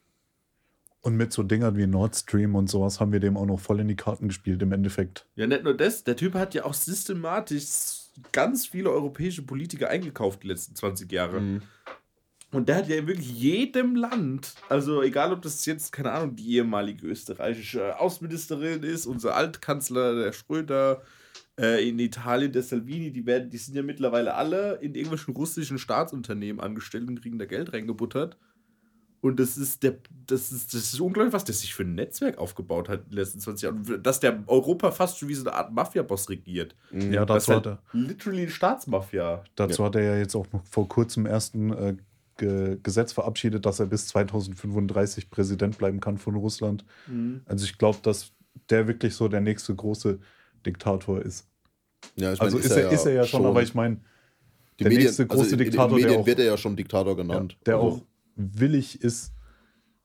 [1.02, 3.80] Und mit so Dingern wie Nord Stream und sowas haben wir dem auch noch voll
[3.80, 5.26] in die Karten gespielt, im Endeffekt.
[5.34, 8.01] Ja, nicht nur das, der Typ hat ja auch systematisch
[8.32, 11.40] ganz viele europäische Politiker eingekauft die letzten 20 Jahre.
[11.40, 11.62] Mhm.
[12.52, 16.56] Und der hat ja wirklich jedem Land, also egal ob das jetzt, keine Ahnung, die
[16.56, 21.02] ehemalige österreichische Außenministerin ist, unser Altkanzler, der Schröder,
[21.58, 25.78] äh, in Italien der Salvini, die werden, die sind ja mittlerweile alle in irgendwelchen russischen
[25.78, 28.36] Staatsunternehmen angestellt und kriegen da Geld reingebuttert.
[29.22, 29.94] Und das ist der,
[30.26, 33.18] das ist, das ist unglaublich, was der sich für ein Netzwerk aufgebaut hat in den
[33.18, 34.02] letzten 20 Jahren.
[34.02, 36.74] Dass der Europa fast schon wie so eine Art Mafia-Boss regiert.
[36.90, 37.82] Ja, dazu halt hat er.
[37.92, 39.44] Literally Staatsmafia.
[39.54, 39.86] Dazu ja.
[39.86, 44.08] hat er ja jetzt auch noch vor kurzem ersten äh, Gesetz verabschiedet, dass er bis
[44.08, 46.84] 2035 Präsident bleiben kann von Russland.
[47.06, 47.42] Mhm.
[47.46, 48.32] Also ich glaube, dass
[48.70, 50.18] der wirklich so der nächste große
[50.66, 51.46] Diktator ist.
[52.16, 53.98] Ja, ich mein, also ist, er, ist er ja schon, schon, aber ich meine,
[54.80, 55.90] der Medien, nächste große also Diktator.
[55.90, 57.52] In den Medien auch, wird er ja schon Diktator genannt.
[57.52, 57.86] Ja, der also.
[57.86, 58.02] auch
[58.36, 59.32] willig ist,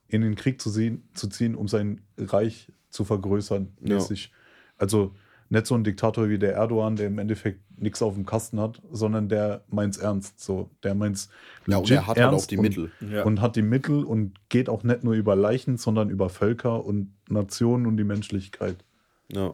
[0.08, 3.74] in den Krieg zu, sehen, zu ziehen, um sein Reich zu vergrößern.
[3.80, 4.26] Mäßig.
[4.26, 4.32] Ja.
[4.78, 5.14] Also
[5.50, 8.82] nicht so ein Diktator wie der Erdogan, der im Endeffekt nichts auf dem Kasten hat,
[8.92, 10.40] sondern der meint's ernst.
[10.40, 11.30] So, der meint's
[11.68, 12.92] ja, und er hat halt auch die und, Mittel.
[13.00, 13.24] Ja.
[13.24, 17.14] Und hat die Mittel und geht auch nicht nur über Leichen, sondern über Völker und
[17.30, 18.84] Nationen und die Menschlichkeit.
[19.32, 19.54] Ja.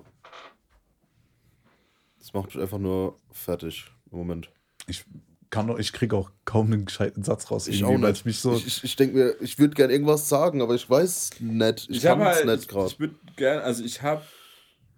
[2.19, 4.49] Das macht mich einfach nur fertig im Moment.
[4.87, 5.05] Ich
[5.53, 7.67] kann doch, ich kriege auch kaum einen gescheiten Satz raus.
[7.67, 8.25] Ich auch nicht.
[8.25, 11.41] Mich so ich ich, ich denke mir, ich würde gerne irgendwas sagen, aber ich weiß
[11.41, 11.89] nicht.
[11.91, 12.87] Ich, ich kann es halt, nicht gerade.
[12.87, 14.23] Ich, ich würde gerne, also ich habe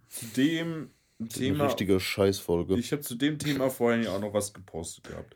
[0.07, 0.91] zu dem
[1.27, 1.59] Thema.
[1.59, 2.77] Eine richtige Scheißfolge.
[2.77, 5.35] Ich habe zu dem Thema vorhin ja auch noch was gepostet gehabt.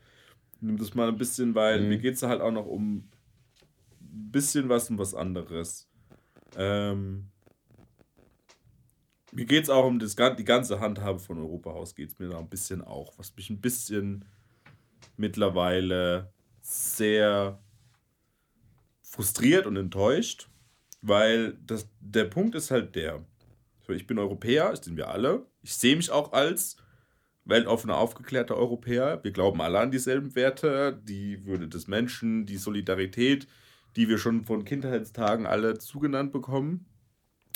[0.62, 1.90] Nimm das mal ein bisschen, weil mhm.
[1.90, 3.10] mir geht es halt auch noch um
[4.00, 5.90] ein bisschen was um was anderes.
[6.56, 7.26] Ähm,
[9.34, 12.40] mir geht es auch um das, die ganze Handhabe von Europahaus, geht es mir da
[12.40, 14.24] ein bisschen auch, was mich ein bisschen
[15.20, 17.60] mittlerweile sehr
[19.02, 20.50] frustriert und enttäuscht,
[21.02, 23.26] weil das, der Punkt ist halt der,
[23.88, 25.48] ich bin Europäer, das sind wir alle.
[25.64, 26.78] Ich sehe mich auch als
[27.44, 29.24] weltoffener, aufgeklärter Europäer.
[29.24, 33.48] Wir glauben alle an dieselben Werte, die Würde des Menschen, die Solidarität,
[33.96, 36.86] die wir schon von Kindheitstagen alle zugenannt bekommen.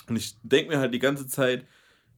[0.10, 1.68] Und ich denke mir halt die ganze Zeit,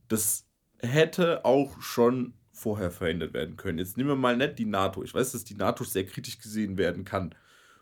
[0.07, 0.47] das
[0.79, 3.79] hätte auch schon vorher verhindert werden können.
[3.79, 5.03] Jetzt nehmen wir mal nicht die NATO.
[5.03, 7.35] Ich weiß, dass die NATO sehr kritisch gesehen werden kann.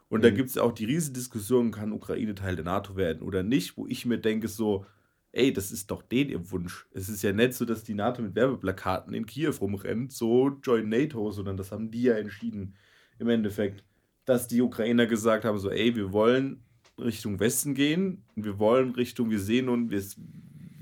[0.09, 0.23] Und mhm.
[0.23, 3.43] da gibt es ja auch die riesige Diskussion, kann Ukraine Teil der NATO werden oder
[3.43, 4.85] nicht, wo ich mir denke, so,
[5.31, 6.87] ey, das ist doch den ihr Wunsch.
[6.91, 10.89] Es ist ja nicht so, dass die NATO mit Werbeplakaten in Kiew rumrennt, so join
[10.89, 12.75] NATO, sondern das haben die ja entschieden
[13.19, 13.83] im Endeffekt,
[14.25, 16.63] dass die Ukrainer gesagt haben, so, ey, wir wollen
[16.99, 20.03] Richtung Westen gehen, wir wollen Richtung, wir sehen uns, wir,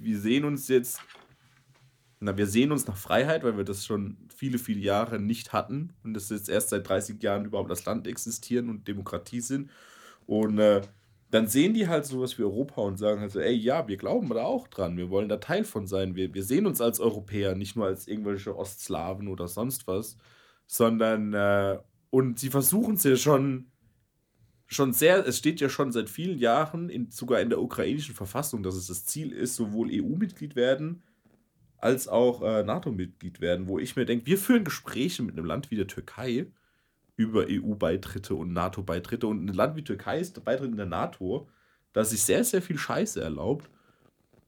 [0.01, 1.01] wir sehen uns jetzt,
[2.21, 5.93] na, wir sehen uns nach Freiheit, weil wir das schon viele, viele Jahre nicht hatten
[6.03, 9.71] und das jetzt erst seit 30 Jahren überhaupt das Land existieren und Demokratie sind.
[10.27, 10.81] Und äh,
[11.31, 14.29] dann sehen die halt sowas wie Europa und sagen halt so, ey, ja, wir glauben
[14.29, 17.55] da auch dran, wir wollen da Teil von sein, wir, wir sehen uns als Europäer,
[17.55, 20.17] nicht nur als irgendwelche Ostslawen oder sonst was,
[20.67, 21.79] sondern, äh,
[22.11, 23.71] und sie versuchen es ja schon,
[24.67, 28.61] schon sehr, es steht ja schon seit vielen Jahren, in, sogar in der ukrainischen Verfassung,
[28.61, 31.01] dass es das Ziel ist, sowohl EU-Mitglied werden,
[31.81, 35.71] als auch äh, NATO-Mitglied werden, wo ich mir denke, wir führen Gespräche mit einem Land
[35.71, 36.47] wie der Türkei,
[37.17, 39.27] über EU-Beitritte und NATO-Beitritte.
[39.27, 41.49] Und ein Land wie Türkei ist Beitritt in der NATO,
[41.93, 43.69] das sich sehr, sehr viel Scheiße erlaubt.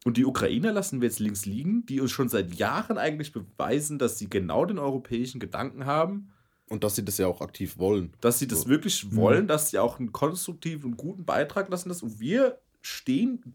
[0.05, 3.99] Und die Ukrainer lassen wir jetzt links liegen, die uns schon seit Jahren eigentlich beweisen,
[3.99, 6.29] dass sie genau den europäischen Gedanken haben.
[6.69, 8.13] Und dass sie das ja auch aktiv wollen.
[8.21, 8.69] Dass sie das so.
[8.69, 9.15] wirklich mhm.
[9.15, 11.89] wollen, dass sie auch einen konstruktiven und guten Beitrag lassen.
[11.89, 12.05] Lassen.
[12.05, 13.53] Und wir stehen,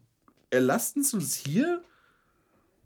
[0.51, 1.83] erlassen es uns hier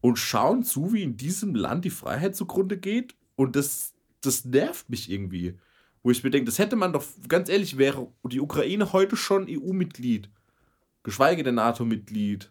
[0.03, 3.15] und schauen zu, wie in diesem Land die Freiheit zugrunde geht.
[3.37, 5.57] Und das, das nervt mich irgendwie.
[6.03, 9.47] Wo ich mir denke, das hätte man doch, ganz ehrlich, wäre die Ukraine heute schon
[9.49, 10.29] EU-Mitglied.
[11.05, 12.51] Geschweige denn NATO-Mitglied.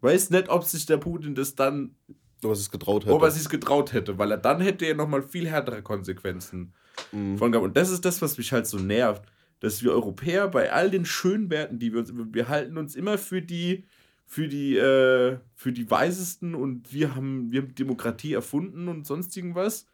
[0.00, 1.94] Weiß nicht, ob sich der Putin das dann.
[2.42, 3.14] Ob er sich getraut hätte.
[3.14, 6.72] Ob er sich getraut hätte, weil er dann hätte er nochmal viel härtere Konsequenzen
[7.12, 7.36] mhm.
[7.36, 7.66] von gehabt.
[7.66, 9.22] Und das ist das, was mich halt so nervt.
[9.60, 13.18] Dass wir Europäer bei all den schönen Werten, die wir uns, wir halten uns immer
[13.18, 13.84] für die,
[14.28, 19.34] für die, äh, für die weisesten und wir haben, wir haben Demokratie erfunden und sonst
[19.34, 19.86] irgendwas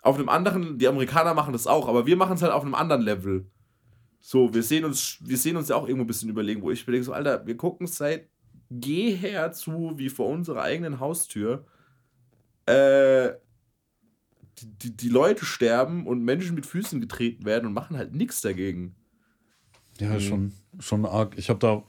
[0.00, 2.76] auf einem anderen, die Amerikaner machen das auch, aber wir machen es halt auf einem
[2.76, 3.50] anderen Level.
[4.20, 6.86] So, wir sehen uns, wir sehen uns ja auch irgendwo ein bisschen überlegen, wo ich
[6.86, 8.28] mir denke, so, Alter, wir gucken seit
[8.70, 11.66] geh her zu, wie vor unserer eigenen Haustür,
[12.66, 13.30] äh,
[14.60, 18.40] die, die, die Leute sterben und Menschen mit Füßen getreten werden und machen halt nichts
[18.40, 18.94] dagegen.
[19.98, 20.20] Ja, mhm.
[20.20, 21.36] schon, schon arg.
[21.36, 21.82] Ich habe da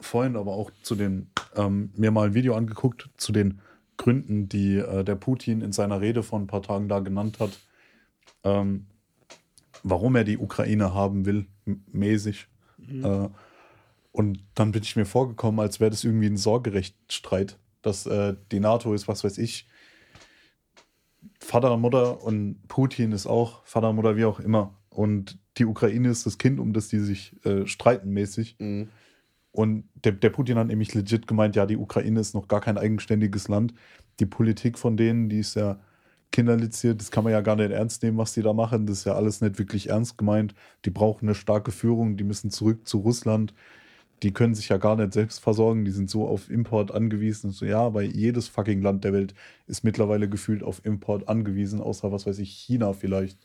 [0.00, 3.60] vorhin aber auch zu den, ähm, mir mal ein Video angeguckt zu den
[3.96, 7.58] Gründen, die äh, der Putin in seiner Rede vor ein paar Tagen da genannt hat,
[8.44, 8.86] ähm,
[9.82, 12.48] warum er die Ukraine haben will, mäßig.
[12.78, 13.04] Mhm.
[13.04, 13.28] Äh,
[14.12, 18.60] und dann bin ich mir vorgekommen, als wäre das irgendwie ein Sorgerechtsstreit, dass äh, die
[18.60, 19.68] NATO ist, was weiß ich,
[21.38, 24.74] Vater, Mutter und Putin ist auch Vater, Mutter, wie auch immer.
[24.88, 28.56] Und die Ukraine ist das Kind, um das die sich äh, streiten mäßig.
[28.58, 28.88] Mhm.
[29.52, 32.78] Und der, der Putin hat nämlich legit gemeint, ja, die Ukraine ist noch gar kein
[32.78, 33.74] eigenständiges Land.
[34.20, 35.80] Die Politik von denen, die ist ja
[36.30, 38.86] kinderliziert, das kann man ja gar nicht ernst nehmen, was die da machen.
[38.86, 40.54] Das ist ja alles nicht wirklich ernst gemeint.
[40.84, 43.52] Die brauchen eine starke Führung, die müssen zurück zu Russland.
[44.22, 47.50] Die können sich ja gar nicht selbst versorgen, die sind so auf Import angewiesen.
[47.50, 49.34] So, ja, weil jedes fucking Land der Welt
[49.66, 53.38] ist mittlerweile gefühlt auf Import angewiesen, außer was weiß ich, China vielleicht.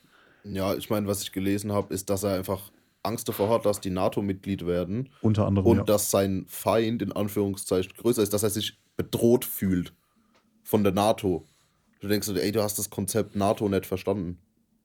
[0.44, 2.70] Ja, ich meine, was ich gelesen habe, ist, dass er einfach
[3.06, 5.08] Angst davor hat, dass die NATO-Mitglied werden.
[5.20, 5.66] Unter anderem.
[5.66, 5.84] Und ja.
[5.84, 9.92] dass sein Feind in Anführungszeichen größer ist, dass er sich bedroht fühlt
[10.62, 11.44] von der NATO.
[12.00, 14.38] Du denkst, ey, du hast das Konzept NATO nicht verstanden.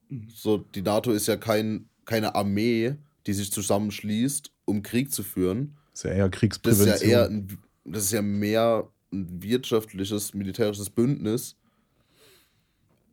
[0.10, 0.27] Mhm.
[0.34, 2.95] So, die NATO ist ja kein, keine Armee,
[3.27, 5.75] die sich zusammenschließt, um Krieg zu führen.
[5.91, 6.88] Das ist ja eher Kriegsprävention.
[6.88, 11.57] Das ist ja eher ein, das ist ja mehr ein wirtschaftliches, militärisches Bündnis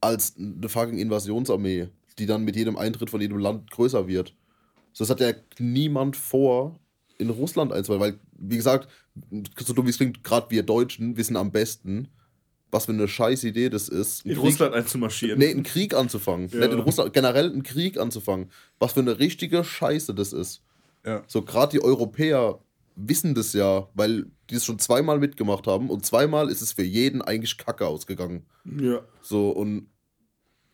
[0.00, 4.34] als eine fucking Invasionsarmee, die dann mit jedem Eintritt von jedem Land größer wird.
[4.92, 6.78] So, das hat ja niemand vor,
[7.18, 8.88] in Russland einzuweihen, weil, wie gesagt,
[9.58, 12.08] so dumm wie es klingt, gerade wir Deutschen wissen am besten,
[12.70, 14.24] was für eine scheiß Idee das ist.
[14.24, 15.38] In Krieg, Russland einzumarschieren.
[15.38, 16.48] Nee, einen Krieg anzufangen.
[16.48, 16.60] Ja.
[16.60, 18.50] Nicht in Russland, generell einen Krieg anzufangen.
[18.78, 20.62] Was für eine richtige Scheiße das ist.
[21.04, 21.22] Ja.
[21.26, 22.60] So, gerade die Europäer
[22.94, 26.82] wissen das ja, weil die es schon zweimal mitgemacht haben und zweimal ist es für
[26.82, 28.44] jeden eigentlich kacke ausgegangen.
[28.64, 29.00] Ja.
[29.22, 29.88] So, und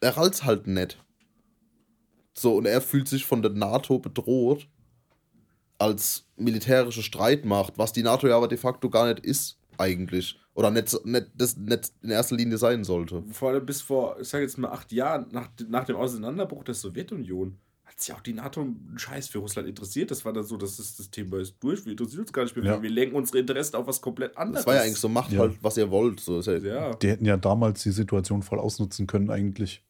[0.01, 0.99] er halt's halt nett.
[2.35, 4.69] So, und er fühlt sich von der NATO bedroht
[5.79, 10.39] als militärische Streitmacht, was die NATO ja aber de facto gar nicht ist, eigentlich.
[10.55, 13.25] Oder nicht, nicht, das nicht in erster Linie sein sollte.
[13.33, 16.75] Vor allem bis vor, ich sag jetzt mal, acht Jahren nach, nach dem Auseinanderbruch der
[16.75, 20.11] Sowjetunion hat sich auch die NATO einen Scheiß für Russland interessiert.
[20.11, 21.85] Das war dann so, dass das, das Thema ist durch.
[21.85, 22.65] Wir interessieren uns gar nicht mehr.
[22.65, 22.83] Ja.
[22.83, 24.61] Wir lenken unsere Interessen auf was komplett anderes.
[24.61, 25.41] Das war ja eigentlich so, macht ja.
[25.41, 26.21] halt, was ihr wollt.
[26.21, 26.95] So ja.
[26.95, 29.85] Die hätten ja damals die Situation voll ausnutzen können, eigentlich.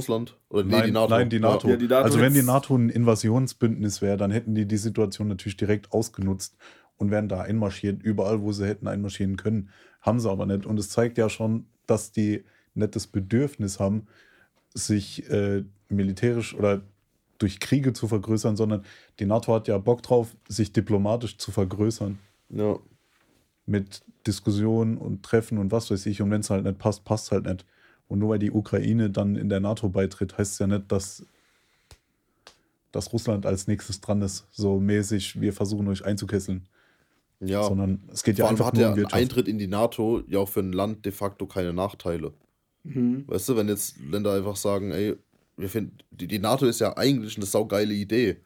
[0.00, 0.36] Russland?
[0.48, 1.10] Oder nee, nein, die NATO?
[1.10, 1.68] Nein, die NATO.
[1.68, 5.28] Ja, die NATO also wenn die NATO ein Invasionsbündnis wäre, dann hätten die die Situation
[5.28, 6.56] natürlich direkt ausgenutzt
[6.96, 9.68] und wären da einmarschiert, überall, wo sie hätten einmarschieren können.
[10.00, 10.66] Haben sie aber nicht.
[10.66, 14.06] Und es zeigt ja schon, dass die nicht das Bedürfnis haben,
[14.74, 16.82] sich äh, militärisch oder
[17.38, 18.84] durch Kriege zu vergrößern, sondern
[19.18, 22.18] die NATO hat ja Bock drauf, sich diplomatisch zu vergrößern.
[22.50, 22.78] Ja.
[23.66, 26.22] Mit Diskussionen und Treffen und was weiß ich.
[26.22, 27.64] Und wenn es halt nicht passt, passt es halt nicht.
[28.10, 31.24] Und nur weil die Ukraine dann in der NATO beitritt, heißt es ja nicht, dass,
[32.90, 34.48] dass Russland als nächstes dran ist.
[34.50, 36.68] So mäßig, wir versuchen euch einzukesseln.
[37.38, 37.62] Ja.
[37.62, 39.14] Sondern es geht ja einfach hat nur um Wirtschaft.
[39.14, 42.32] Eintritt in die NATO ja auch für ein Land de facto keine Nachteile.
[42.82, 43.28] Mhm.
[43.28, 45.16] Weißt du, wenn jetzt Länder einfach sagen, ey,
[45.56, 48.38] wir finden, die, die NATO ist ja eigentlich eine saugeile Idee.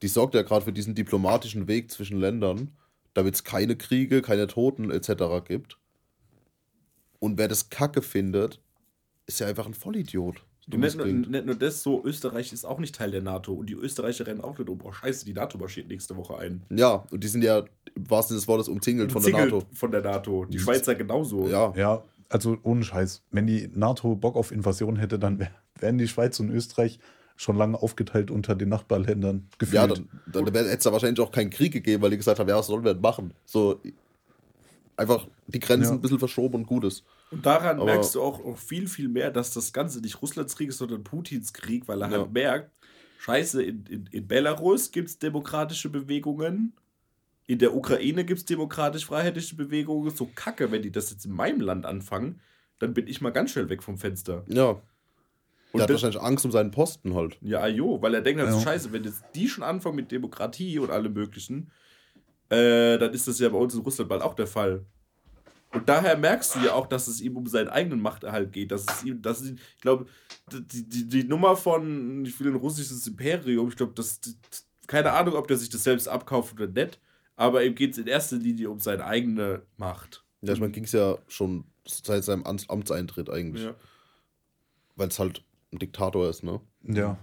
[0.00, 2.70] Die sorgt ja gerade für diesen diplomatischen Weg zwischen Ländern,
[3.12, 5.46] damit es keine Kriege, keine Toten etc.
[5.46, 5.76] gibt.
[7.18, 8.60] Und wer das Kacke findet,
[9.26, 10.42] ist ja einfach ein Vollidiot.
[10.66, 13.68] Du nicht, nur, nicht nur das, so Österreich ist auch nicht Teil der NATO und
[13.68, 14.78] die Österreicher rennen auch nicht um.
[14.82, 16.62] Oh, scheiße, die NATO marschiert nächste Woche ein.
[16.70, 19.62] Ja, und die sind ja im wahrsten Sinne des Wortes umzingelt, von der NATO.
[19.74, 20.46] Von der NATO.
[20.46, 21.48] Die Schweizer genauso.
[21.48, 21.74] Ja.
[21.76, 23.22] Ja, also ohne Scheiß.
[23.30, 26.98] Wenn die NATO Bock auf Invasion hätte, dann wär, wären die Schweiz und Österreich
[27.36, 29.74] schon lange aufgeteilt unter den Nachbarländern gefühlt.
[29.74, 32.48] Ja, dann, dann hätte es da wahrscheinlich auch keinen Krieg gegeben, weil die gesagt haben,
[32.48, 33.34] ja, was sollen wir denn machen?
[33.44, 33.80] So,
[34.96, 35.94] einfach die Grenzen ja.
[35.94, 37.04] ein bisschen verschoben und gut ist.
[37.34, 40.56] Und daran Aber merkst du auch, auch, viel, viel mehr, dass das Ganze nicht Russlands
[40.56, 42.18] Krieg ist, sondern Putins Krieg, weil er ja.
[42.18, 42.70] halt merkt,
[43.18, 46.74] scheiße, in, in, in Belarus gibt es demokratische Bewegungen,
[47.46, 50.10] in der Ukraine gibt es demokratisch-freiheitliche Bewegungen.
[50.10, 52.40] So kacke, wenn die das jetzt in meinem Land anfangen,
[52.78, 54.44] dann bin ich mal ganz schnell weg vom Fenster.
[54.48, 54.70] Ja.
[54.70, 57.36] Und der hat wahrscheinlich Angst um seinen Posten halt.
[57.40, 58.70] Ja, jo, weil er denkt, das ist ja.
[58.70, 61.72] scheiße, wenn jetzt die schon anfangen mit Demokratie und allem möglichen,
[62.48, 64.86] äh, dann ist das ja bei uns in Russland bald auch der Fall.
[65.74, 68.70] Und daher merkst du ja auch, dass es ihm um seinen eigenen Machterhalt geht.
[68.70, 70.06] Dass es ihm, dass ich glaube,
[70.52, 74.20] die, die, die Nummer von, ich will ein russisches Imperium, ich glaube, das,
[74.86, 77.00] keine Ahnung, ob der sich das selbst abkauft oder nicht,
[77.36, 80.24] aber ihm geht es in erster Linie um seine eigene Macht.
[80.42, 83.64] Ja, ich meine, ging es ja schon seit seinem Amtseintritt eigentlich.
[83.64, 83.74] Ja.
[84.96, 86.60] Weil es halt ein Diktator ist, ne?
[86.82, 87.18] Ja.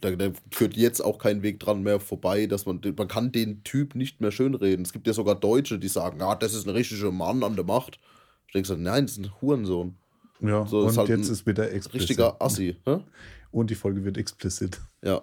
[0.00, 3.62] Da, da, führt jetzt auch kein Weg dran mehr vorbei, dass man, man kann den
[3.64, 4.84] Typ nicht mehr schönreden.
[4.84, 7.64] Es gibt ja sogar Deutsche, die sagen, ah, das ist ein richtiger Mann an der
[7.64, 7.98] Macht.
[8.46, 9.96] Ich denke so, nein, das ist ein Hurensohn.
[10.40, 12.08] Ja, so, und ist halt jetzt ist wieder explizit.
[12.10, 12.76] Richtiger Assi.
[12.84, 13.00] Hä?
[13.50, 14.80] Und die Folge wird explizit.
[15.02, 15.22] Ja.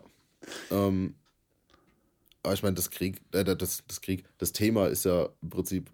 [0.72, 1.16] Ähm,
[2.44, 5.90] aber ich meine, das Krieg, äh, das, das Krieg, das Thema ist ja im Prinzip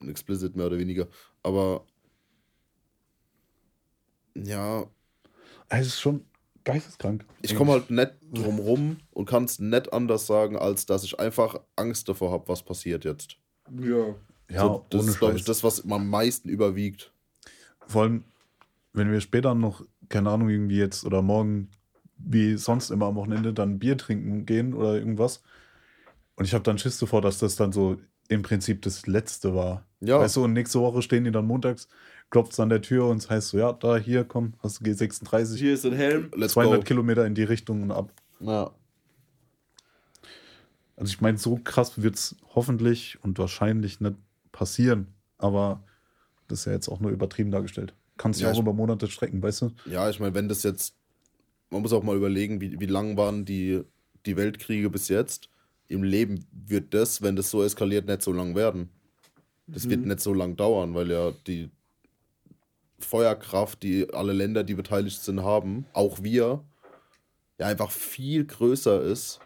[0.00, 1.08] ein explicit mehr oder weniger.
[1.42, 1.84] Aber
[4.34, 4.86] ja.
[5.68, 6.24] Es ist schon
[6.64, 7.24] geisteskrank.
[7.42, 11.18] Ich komme halt nicht drum rum und kann es nicht anders sagen, als dass ich
[11.18, 13.36] einfach Angst davor habe, was passiert jetzt.
[13.70, 14.14] Ja.
[14.50, 17.12] Ja, so, das ist, glaube ich, das, was am meisten überwiegt.
[17.86, 18.24] Vor allem,
[18.92, 21.70] wenn wir später noch, keine Ahnung, irgendwie jetzt oder morgen,
[22.18, 25.42] wie sonst immer am Wochenende, dann Bier trinken gehen oder irgendwas.
[26.36, 27.96] Und ich habe dann Schiss davor, dass das dann so
[28.28, 29.86] im Prinzip das Letzte war.
[30.00, 30.18] Ja.
[30.18, 31.88] Weißt du, und nächste Woche stehen die dann montags,
[32.32, 34.84] klopft es an der Tür und es heißt so, ja, da, hier, komm, hast du
[34.84, 35.54] G36.
[35.56, 36.30] Hier ist ein Helm.
[36.34, 36.84] Let's 200 go.
[36.84, 38.10] Kilometer in die Richtung und ab.
[38.40, 38.70] Ja.
[40.96, 44.16] Also ich meine, so krass wird es hoffentlich und wahrscheinlich nicht
[44.50, 45.08] passieren.
[45.36, 45.84] Aber
[46.48, 47.94] das ist ja jetzt auch nur übertrieben dargestellt.
[48.16, 49.72] Kannst ja, ja auch über Monate strecken, weißt du?
[49.84, 50.94] Ja, ich meine, wenn das jetzt,
[51.68, 53.82] man muss auch mal überlegen, wie, wie lang waren die,
[54.24, 55.50] die Weltkriege bis jetzt.
[55.86, 58.88] Im Leben wird das, wenn das so eskaliert, nicht so lang werden.
[59.66, 59.90] Das mhm.
[59.90, 61.70] wird nicht so lang dauern, weil ja die
[63.04, 66.64] Feuerkraft, die alle Länder, die beteiligt sind, haben, auch wir,
[67.58, 69.40] ja einfach viel größer ist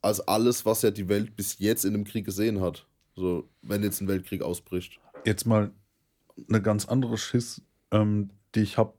[0.00, 2.86] als alles, was ja die Welt bis jetzt in dem Krieg gesehen hat.
[3.14, 5.00] So, wenn jetzt ein Weltkrieg ausbricht.
[5.24, 5.70] Jetzt mal
[6.48, 8.94] eine ganz andere Schiss, ähm, die ich habe.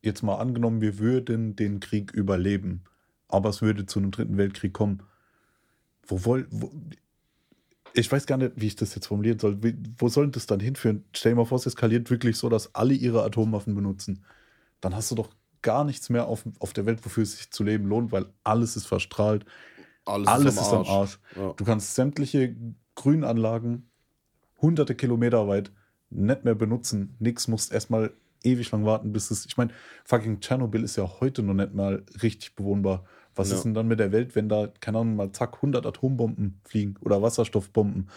[0.00, 2.84] Jetzt mal angenommen, wir würden den Krieg überleben,
[3.26, 5.02] aber es würde zu einem dritten Weltkrieg kommen.
[6.06, 6.72] Wo woll, wo,
[7.98, 9.62] ich weiß gar nicht, wie ich das jetzt formulieren soll.
[9.62, 11.04] Wie, wo soll das dann hinführen?
[11.12, 14.24] Stell dir mal vor, es eskaliert wirklich so, dass alle ihre Atomwaffen benutzen.
[14.80, 15.30] Dann hast du doch
[15.62, 18.76] gar nichts mehr auf, auf der Welt, wofür es sich zu leben lohnt, weil alles
[18.76, 19.44] ist verstrahlt.
[20.04, 20.88] Alles, alles ist am Arsch.
[20.88, 21.20] Ist am Arsch.
[21.36, 21.52] Ja.
[21.56, 22.56] Du kannst sämtliche
[22.94, 23.90] Grünanlagen
[24.60, 25.72] hunderte Kilometer weit
[26.10, 27.16] nicht mehr benutzen.
[27.18, 29.46] Nix musst erstmal ewig lang warten, bis es.
[29.46, 29.72] Ich meine,
[30.04, 33.04] fucking Tschernobyl ist ja heute noch nicht mal richtig bewohnbar.
[33.38, 33.56] Was ja.
[33.56, 36.96] ist denn dann mit der Welt, wenn da, keine Ahnung, mal zack, 100 Atombomben fliegen
[37.00, 38.10] oder Wasserstoffbomben?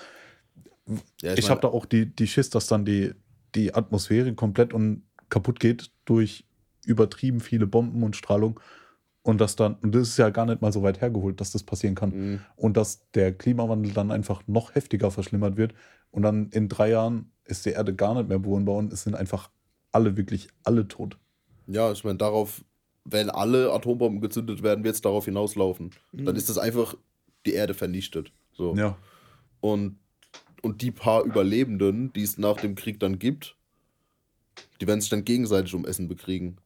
[1.21, 3.13] Ja, ich ich habe da auch die, die Schiss, dass dann die,
[3.55, 6.45] die Atmosphäre komplett und kaputt geht durch
[6.85, 8.59] übertrieben viele Bomben und Strahlung.
[9.23, 11.63] Und das dann, und das ist ja gar nicht mal so weit hergeholt, dass das
[11.63, 12.09] passieren kann.
[12.09, 12.39] Mhm.
[12.55, 15.73] Und dass der Klimawandel dann einfach noch heftiger verschlimmert wird.
[16.09, 19.15] Und dann in drei Jahren ist die Erde gar nicht mehr bewohnbar und es sind
[19.15, 19.51] einfach
[19.91, 21.17] alle, wirklich alle tot.
[21.67, 22.63] Ja, ich meine, darauf,
[23.03, 25.91] wenn alle Atombomben gezündet werden, wird es darauf hinauslaufen.
[26.11, 26.25] Mhm.
[26.25, 26.95] Dann ist das einfach
[27.45, 28.31] die Erde vernichtet.
[28.53, 28.75] So.
[28.75, 28.97] Ja.
[29.59, 29.97] Und,
[30.61, 33.55] und die paar Überlebenden, die es nach dem Krieg dann gibt,
[34.79, 36.57] die werden sich dann gegenseitig um Essen bekriegen.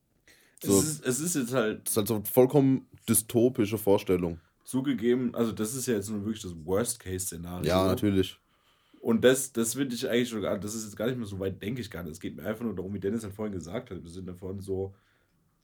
[0.63, 1.86] So, es, ist, es ist jetzt halt.
[1.86, 4.39] Das ist halt so eine vollkommen dystopische Vorstellung.
[4.63, 7.67] Zugegeben, also das ist ja jetzt nur wirklich das Worst-Case-Szenario.
[7.67, 8.39] Ja, natürlich.
[8.99, 11.39] Und das, das finde ich eigentlich schon gar, das ist jetzt gar nicht mehr so
[11.39, 12.13] weit, denke ich gar nicht.
[12.13, 14.59] Es geht mir einfach nur darum, wie Dennis halt vorhin gesagt hat, im Sinne von
[14.61, 14.95] so,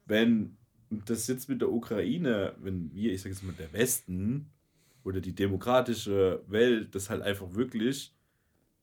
[0.05, 0.57] wenn
[0.91, 4.49] das jetzt mit der Ukraine, wenn wir, ich sage jetzt mal, der Westen
[5.03, 8.13] oder die demokratische Welt das halt einfach wirklich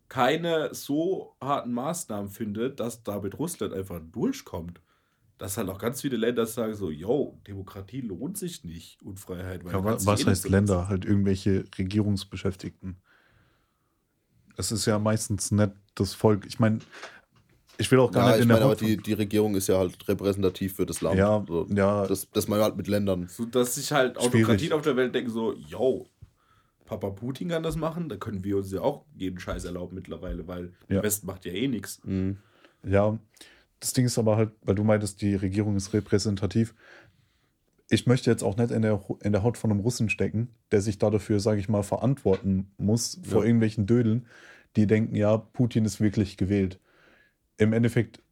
[0.08, 4.80] keine so harten Maßnahmen findet, dass damit Russland einfach durchkommt
[5.38, 9.64] dass halt auch ganz viele Länder sagen so, yo, Demokratie lohnt sich nicht und Freiheit.
[9.64, 10.88] ja, was heißt Länder?
[10.88, 12.96] Halt irgendwelche Regierungsbeschäftigten.
[14.56, 16.44] Es ist ja meistens nicht das Volk.
[16.46, 16.80] Ich meine,
[17.80, 19.78] ich will auch gar ja, nicht in der meine, aber die, die Regierung ist ja
[19.78, 21.16] halt repräsentativ für das Land.
[21.16, 22.06] Ja, so, ja.
[22.06, 23.28] Das, das man halt mit Ländern.
[23.28, 26.06] So, dass sich halt Autokratien auf der Welt denken so, yo,
[26.84, 30.48] Papa Putin kann das machen, da können wir uns ja auch jeden Scheiß erlauben mittlerweile,
[30.48, 30.96] weil ja.
[30.96, 32.00] der Westen macht ja eh nichts.
[32.04, 32.38] Mhm.
[32.82, 33.16] Ja,
[33.78, 36.74] das Ding ist aber halt, weil du meintest, die Regierung ist repräsentativ.
[37.90, 40.80] Ich möchte jetzt auch nicht in der, in der Haut von einem Russen stecken, der
[40.80, 43.46] sich dafür, sage ich mal, verantworten muss vor ja.
[43.46, 44.26] irgendwelchen Dödeln,
[44.74, 46.80] die denken, ja, Putin ist wirklich gewählt.
[47.58, 48.22] Im Endeffekt,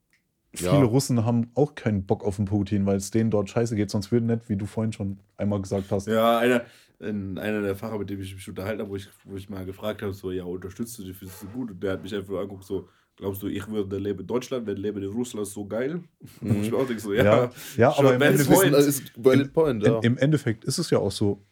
[0.54, 0.82] viele ja.
[0.82, 4.10] Russen haben auch keinen Bock auf den Putin, weil es denen dort scheiße geht, sonst
[4.10, 6.06] würden nicht, wie du vorhin schon einmal gesagt hast.
[6.06, 6.64] Ja, einer,
[7.00, 10.02] einer der Fahrer, mit dem ich mich unterhalten habe, wo ich, wo ich mal gefragt
[10.02, 11.70] habe, so, ja, unterstützt du dich, findest du gut?
[11.70, 14.76] Und der hat mich einfach angeguckt, so, Glaubst du, ich würde leben in Deutschland, wenn
[14.76, 16.02] leben in Russland so geil?
[16.40, 16.62] Mhm.
[16.62, 19.22] Ich auch denke so, ja, ja, ja aber im Endeffekt, ist
[19.52, 20.00] point, ja.
[20.00, 21.42] im Endeffekt ist es ja auch so.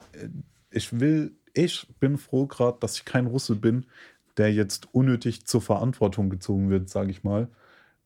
[0.70, 3.86] Ich will, ich bin froh gerade, dass ich kein Russe bin,
[4.36, 7.48] der jetzt unnötig zur Verantwortung gezogen wird, sage ich mal,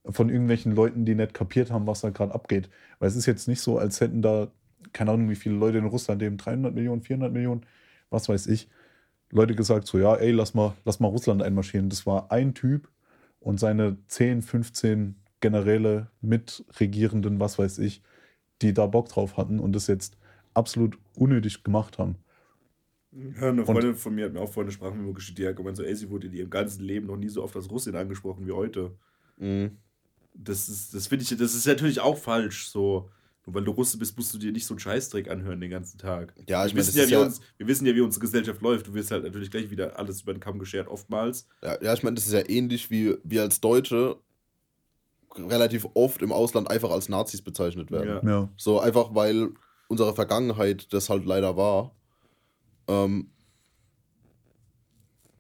[0.09, 2.71] von irgendwelchen Leuten, die nicht kapiert haben, was da gerade abgeht.
[2.99, 4.51] Weil es ist jetzt nicht so, als hätten da,
[4.93, 7.67] keine Ahnung, wie viele Leute in Russland leben, 300 Millionen, 400 Millionen,
[8.11, 8.69] was weiß ich,
[9.31, 11.91] Leute gesagt so, ja, ey, lass mal, lass mal Russland einmarschieren.
[11.91, 12.89] Das war ein Typ,
[13.41, 18.03] und seine 10, 15 Generäle, Mitregierenden, was weiß ich,
[18.63, 20.17] die da Bock drauf hatten und das jetzt
[20.55, 22.17] absolut unnötig gemacht haben.
[23.13, 25.57] Ja, eine Freundin und, von mir hat mir auch vorhin eine Sprachmemo geschickt, die hat
[25.57, 27.97] gemeint, so, ey, sie wurde in ihrem ganzen Leben noch nie so oft als Russin
[27.97, 28.97] angesprochen wie heute.
[29.39, 29.79] Mhm.
[30.41, 33.11] Das ist, das finde ich, das ist natürlich auch falsch, so.
[33.45, 35.99] Nur weil du Russe bist, musst du dir nicht so einen Scheißdreck anhören den ganzen
[35.99, 36.35] Tag.
[36.49, 38.87] Ja, ich wir, wissen ja, wie ja uns, wir wissen ja, wie unsere Gesellschaft läuft.
[38.87, 41.49] Du wirst halt natürlich gleich wieder alles über den Kamm geschert, oftmals.
[41.63, 44.19] Ja, ja ich meine, das ist ja ähnlich wie wir als Deutsche
[45.37, 48.21] relativ oft im Ausland einfach als Nazis bezeichnet werden.
[48.23, 48.31] Ja.
[48.31, 48.49] ja.
[48.57, 49.51] So einfach, weil
[49.89, 51.95] unsere Vergangenheit das halt leider war.
[52.87, 53.31] Ähm,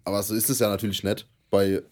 [0.05, 1.29] aber so ist es ja natürlich nicht.
[1.51, 1.83] Bei,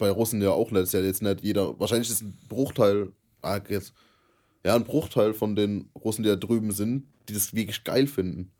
[0.00, 0.82] bei Russen ja auch nicht.
[0.82, 1.78] Ist ja jetzt nicht jeder.
[1.78, 3.12] Wahrscheinlich ist ein Bruchteil.
[3.42, 3.94] Ah, jetzt.
[4.64, 8.50] Ja, ein Bruchteil von den Russen, die da drüben sind, die das wirklich geil finden,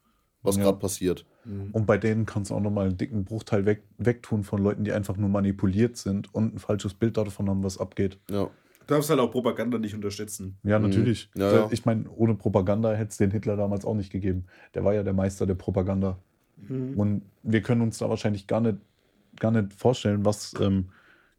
[0.42, 0.62] was ja.
[0.62, 1.26] gerade passiert.
[1.44, 1.70] Mhm.
[1.72, 4.92] Und bei denen kannst du auch nochmal einen dicken Bruchteil weg, wegtun von Leuten, die
[4.92, 8.18] einfach nur manipuliert sind und ein falsches Bild davon haben, was abgeht.
[8.30, 8.44] Ja.
[8.86, 10.58] Du darfst halt auch Propaganda nicht unterschätzen.
[10.62, 11.30] Ja, natürlich.
[11.34, 11.40] Mhm.
[11.40, 11.68] Ja, ja.
[11.70, 14.46] Ich meine, ohne Propaganda hätte es den Hitler damals auch nicht gegeben.
[14.74, 16.18] Der war ja der Meister der Propaganda.
[16.68, 16.98] Mhm.
[16.98, 18.78] Und wir können uns da wahrscheinlich gar nicht,
[19.38, 20.86] gar nicht vorstellen, was ähm,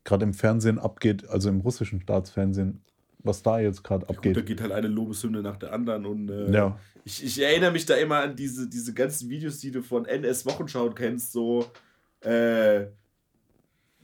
[0.03, 2.81] gerade im Fernsehen abgeht, also im russischen Staatsfernsehen,
[3.19, 4.35] was da jetzt gerade abgeht.
[4.35, 6.79] Gut, da geht halt eine Lobeshymne nach der anderen und äh, ja.
[7.03, 10.45] ich, ich erinnere mich da immer an diese, diese ganzen Videos, die du von NS
[10.45, 11.65] Wochenschau kennst, so
[12.21, 12.85] äh,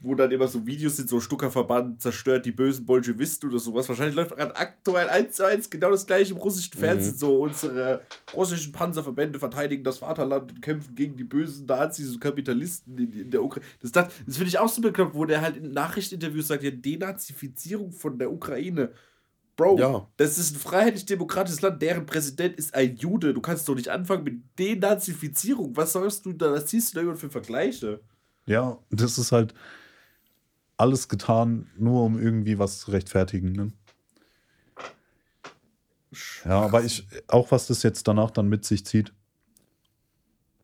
[0.00, 3.88] wo dann immer so Videos sind, so Stuckerverband zerstört die bösen Bolschewisten oder sowas.
[3.88, 7.14] Wahrscheinlich läuft gerade aktuell eins zu eins genau das gleiche im russischen Fernsehen.
[7.14, 7.18] Mhm.
[7.18, 8.02] So unsere
[8.34, 13.30] russischen Panzerverbände verteidigen das Vaterland und kämpfen gegen die bösen Nazis und Kapitalisten in, in
[13.30, 13.66] der Ukraine.
[13.80, 16.70] Das, das, das finde ich auch so bekloppt, wo der halt in Nachrichteninterviews sagt, ja,
[16.70, 18.92] Denazifizierung von der Ukraine.
[19.56, 20.08] Bro, ja.
[20.16, 23.34] das ist ein freiheitlich-demokratisches Land, deren Präsident ist ein Jude.
[23.34, 25.76] Du kannst doch nicht anfangen mit Denazifizierung.
[25.76, 28.00] Was sollst du da, was ziehst du da für Vergleiche?
[28.46, 29.54] Ja, das ist halt,
[30.78, 33.52] alles getan, nur um irgendwie was zu rechtfertigen.
[33.52, 33.72] Ne?
[36.44, 39.12] Ja, aber ich, auch was das jetzt danach dann mit sich zieht,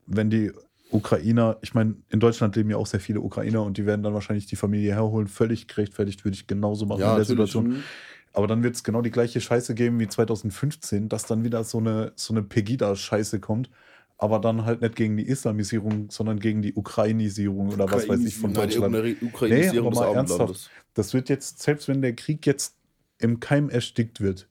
[0.06, 0.52] wenn die
[0.90, 4.14] Ukrainer, ich meine, in Deutschland leben ja auch sehr viele Ukrainer und die werden dann
[4.14, 7.68] wahrscheinlich die Familie herholen, völlig gerechtfertigt, würde ich genauso machen ja, in der Situation.
[7.68, 7.82] Mhm.
[8.32, 11.78] Aber dann wird es genau die gleiche Scheiße geben wie 2015, dass dann wieder so
[11.78, 13.70] eine, so eine Pegida-Scheiße kommt,
[14.18, 18.36] aber dann halt nicht gegen die Islamisierung, sondern gegen die Ukrainisierung oder was weiß ich
[18.36, 18.94] von Deutschland.
[18.94, 22.76] Die Ukrainisierung nee, aber mal ernsthaft, das wird jetzt, selbst wenn der Krieg jetzt
[23.18, 24.48] im Keim erstickt wird,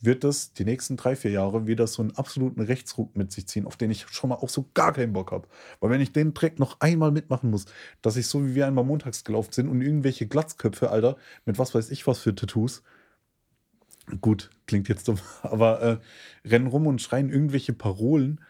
[0.00, 3.66] wird das die nächsten drei, vier Jahre wieder so einen absoluten Rechtsruck mit sich ziehen,
[3.66, 5.48] auf den ich schon mal auch so gar keinen Bock habe.
[5.80, 7.66] Weil wenn ich den Dreck noch einmal mitmachen muss,
[8.00, 11.74] dass ich so wie wir einmal montags gelaufen sind und irgendwelche Glatzköpfe, Alter, mit was
[11.74, 12.82] weiß ich was für Tattoos,
[14.20, 15.98] gut, klingt jetzt dumm, aber äh,
[16.48, 18.40] rennen rum und schreien irgendwelche Parolen,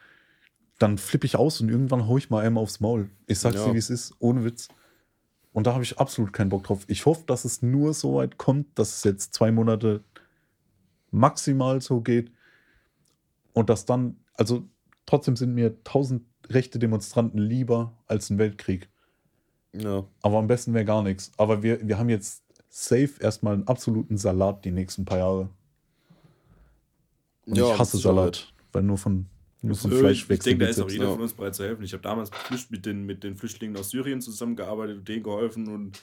[0.79, 3.11] dann flippe ich aus und irgendwann haue ich mal einmal aufs Maul.
[3.26, 3.66] Ich sag's ja.
[3.66, 4.68] dir, wie es ist, ohne Witz.
[5.53, 6.85] Und da habe ich absolut keinen Bock drauf.
[6.87, 10.05] Ich hoffe, dass es nur so weit kommt, dass es jetzt zwei Monate
[11.11, 12.31] maximal so geht.
[13.55, 14.68] Und dass dann, also
[15.05, 18.89] trotzdem sind mir tausend rechte Demonstranten lieber als ein Weltkrieg.
[19.72, 20.05] Ja.
[20.22, 21.33] Aber am besten wäre gar nichts.
[21.39, 25.51] Aber wir, wir haben jetzt safe erstmal einen absoluten Salat die nächsten paar Jahre.
[27.47, 29.26] Und ja, ich hasse Salat, weil nur von
[29.63, 31.83] nur von Fleisch Ich denke, da ist auch jeder von uns bereit zu helfen.
[31.83, 32.31] Ich habe damals
[32.71, 36.01] mit den, mit den Flüchtlingen aus Syrien zusammengearbeitet und denen geholfen und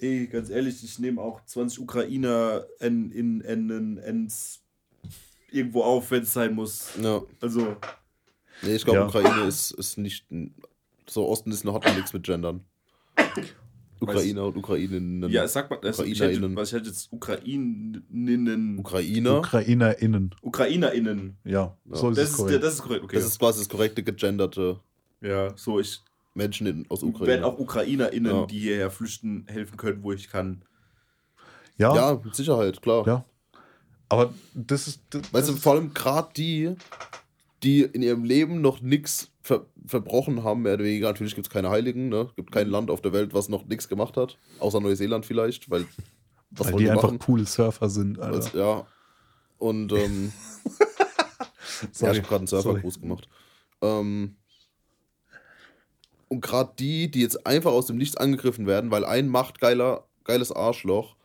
[0.00, 4.32] ey, ganz ehrlich, ich nehme auch 20 Ukrainer in, in, in, in,
[5.50, 6.90] irgendwo auf, wenn es sein muss.
[7.00, 7.22] Ja.
[7.40, 7.76] Also.
[8.62, 9.06] Nee, ich glaube, ja.
[9.06, 10.26] Ukraine ist, ist nicht.
[11.08, 12.64] So, Osten ist noch hat nichts mit Gendern.
[14.02, 15.30] Ukrainer und Ukraininnen.
[15.30, 18.78] Ja, sag mal, das, ich hätte, was ich hätte jetzt Ukraininnen.
[18.78, 19.38] Ukrainer?
[19.38, 20.34] UkrainerInnen.
[20.42, 21.36] UkrainerInnen.
[21.44, 22.62] Ja, so ist das es korrekt.
[22.62, 23.16] Das ist korrekt, okay.
[23.16, 24.80] Das ist quasi das korrekte gegenderte.
[25.20, 26.00] Ja, so ich.
[26.34, 27.26] Menschen in, aus Ukraine.
[27.26, 28.46] werden auch UkrainerInnen, ja.
[28.46, 30.64] die hierher flüchten, helfen können, wo ich kann.
[31.76, 31.94] Ja.
[31.94, 33.06] Ja, mit Sicherheit, klar.
[33.06, 33.24] Ja.
[34.08, 35.02] Aber das ist.
[35.10, 36.74] Das, weißt du, vor allem gerade die,
[37.62, 41.08] die in ihrem Leben noch nichts ver verbrochen haben, mehr oder weniger.
[41.08, 42.26] Natürlich gibt es keine Heiligen, ne?
[42.28, 44.38] Es gibt kein Land auf der Welt, was noch nichts gemacht hat.
[44.58, 45.86] Außer Neuseeland vielleicht, weil.
[46.54, 48.58] Was weil die, die einfach coole Surfer sind, Alter.
[48.58, 48.86] ja.
[49.56, 50.32] Und, ähm.
[51.98, 53.26] ja, ich habe gerade einen Surfergruß gemacht.
[53.80, 54.36] Ähm,
[56.28, 60.52] und gerade die, die jetzt einfach aus dem Nichts angegriffen werden, weil ein machtgeiler, geiles
[60.52, 61.16] Arschloch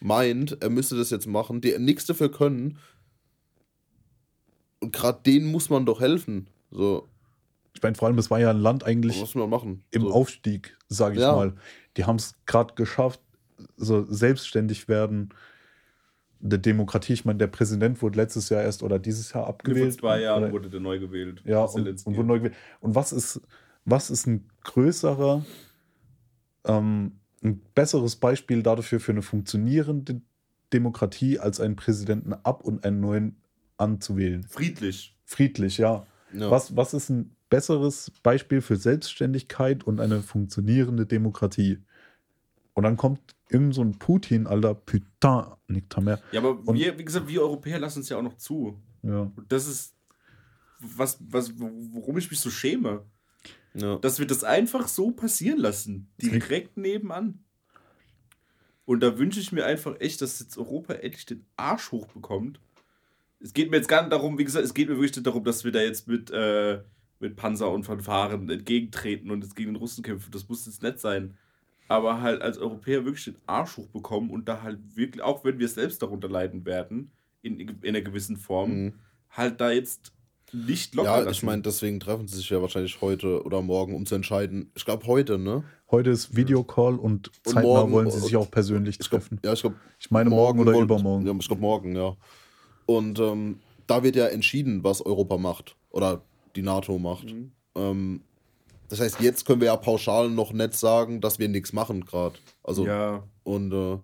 [0.00, 2.78] meint, er müsste das jetzt machen, die nichts dafür können.
[4.80, 6.48] Und gerade denen muss man doch helfen.
[6.70, 7.08] So.
[7.74, 9.84] Ich meine, vor allem, es war ja ein Land eigentlich Was wir machen?
[9.90, 10.12] im so.
[10.12, 11.34] Aufstieg, sage ich ja.
[11.34, 11.54] mal.
[11.96, 13.20] Die haben es gerade geschafft,
[13.76, 15.30] so selbstständig werden.
[16.40, 19.92] Der Demokratie, ich meine, der Präsident wurde letztes Jahr erst oder dieses Jahr abgewählt.
[19.92, 21.42] Vor zwei Jahren wurde der neu gewählt.
[21.44, 22.54] Ja, und, und, wurde neu gewählt.
[22.80, 23.40] Und was ist,
[23.84, 25.44] was ist ein größerer,
[26.64, 30.20] ähm, ein besseres Beispiel dafür für eine funktionierende
[30.72, 33.36] Demokratie, als einen Präsidenten ab und einen neuen
[33.76, 34.44] anzuwählen?
[34.44, 35.16] Friedlich.
[35.24, 36.06] Friedlich, ja.
[36.32, 36.50] ja.
[36.50, 41.78] Was, was ist ein besseres Beispiel für Selbstständigkeit und eine funktionierende Demokratie?
[42.74, 46.20] Und dann kommt irgend so ein Putin, alter Putain, nicht mehr.
[46.32, 48.80] Ja, aber und, wir, wie gesagt, wir Europäer lassen es ja auch noch zu.
[49.02, 49.30] Ja.
[49.34, 49.94] Und das ist
[50.80, 53.04] was, was, worum ich mich so schäme.
[53.74, 53.96] Ja.
[53.96, 56.08] Dass wir das einfach so passieren lassen.
[56.20, 57.44] Direkt nebenan.
[58.84, 62.60] Und da wünsche ich mir einfach echt, dass jetzt Europa endlich den Arsch hochbekommt.
[63.40, 65.44] Es geht mir jetzt gar nicht darum, wie gesagt, es geht mir wirklich nicht darum,
[65.44, 66.80] dass wir da jetzt mit, äh,
[67.20, 70.30] mit Panzer und Fanfaren entgegentreten und jetzt gegen den Russen kämpfen.
[70.30, 71.36] Das muss jetzt nett sein.
[71.88, 75.68] Aber halt als Europäer wirklich den Arsch hochbekommen und da halt wirklich, auch wenn wir
[75.68, 77.12] selbst darunter leiden werden,
[77.42, 78.94] in, in einer gewissen Form, mhm.
[79.30, 80.12] halt da jetzt
[80.52, 81.30] nicht locker Ja, lassen.
[81.30, 84.70] ich meine, deswegen treffen sie sich ja wahrscheinlich heute oder morgen, um zu entscheiden.
[84.74, 85.64] Ich glaube heute, ne?
[85.90, 89.38] Heute ist Videocall und, und zeitnah morgen, wollen sie sich auch persönlich treffen.
[89.42, 89.76] Glaub, ja, ich glaube.
[89.98, 91.26] Ich meine morgen, morgen oder übermorgen.
[91.26, 92.16] Ja, ich glaube morgen, ja.
[92.86, 96.22] Und ähm, da wird ja entschieden, was Europa macht oder
[96.54, 97.32] die NATO macht.
[97.32, 97.52] Mhm.
[97.74, 98.20] Ähm,
[98.88, 102.38] das heißt, jetzt können wir ja pauschal noch nicht sagen, dass wir nichts machen gerade.
[102.62, 103.22] Also ja.
[103.42, 103.98] und äh,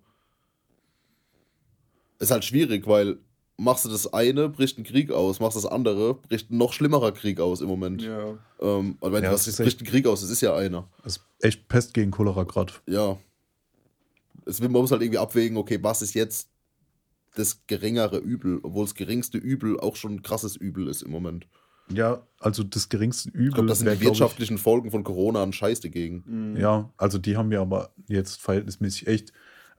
[2.18, 3.18] ist halt schwierig, weil
[3.56, 7.12] machst du das eine, bricht ein Krieg aus, machst das andere, bricht ein noch schlimmerer
[7.12, 8.02] Krieg aus im Moment.
[8.02, 8.38] Ja.
[8.60, 10.88] Ähm, aber wenn ja, was ist, bricht ein Krieg aus, das ist ja einer.
[11.04, 12.72] Das ist echt Pest gegen Cholera gerade.
[12.86, 13.18] Ja.
[14.44, 16.48] Es, man muss halt irgendwie abwägen, okay, was ist jetzt
[17.34, 21.46] das geringere Übel, obwohl das geringste Übel auch schon ein krasses Übel ist im Moment.
[21.90, 23.48] Ja, also das geringste Übel.
[23.48, 26.24] Ich glaube, das sind die wirtschaftlichen ich, Folgen von Corona ein Scheiß dagegen.
[26.26, 26.56] Mhm.
[26.56, 29.32] Ja, also die haben wir aber jetzt verhältnismäßig echt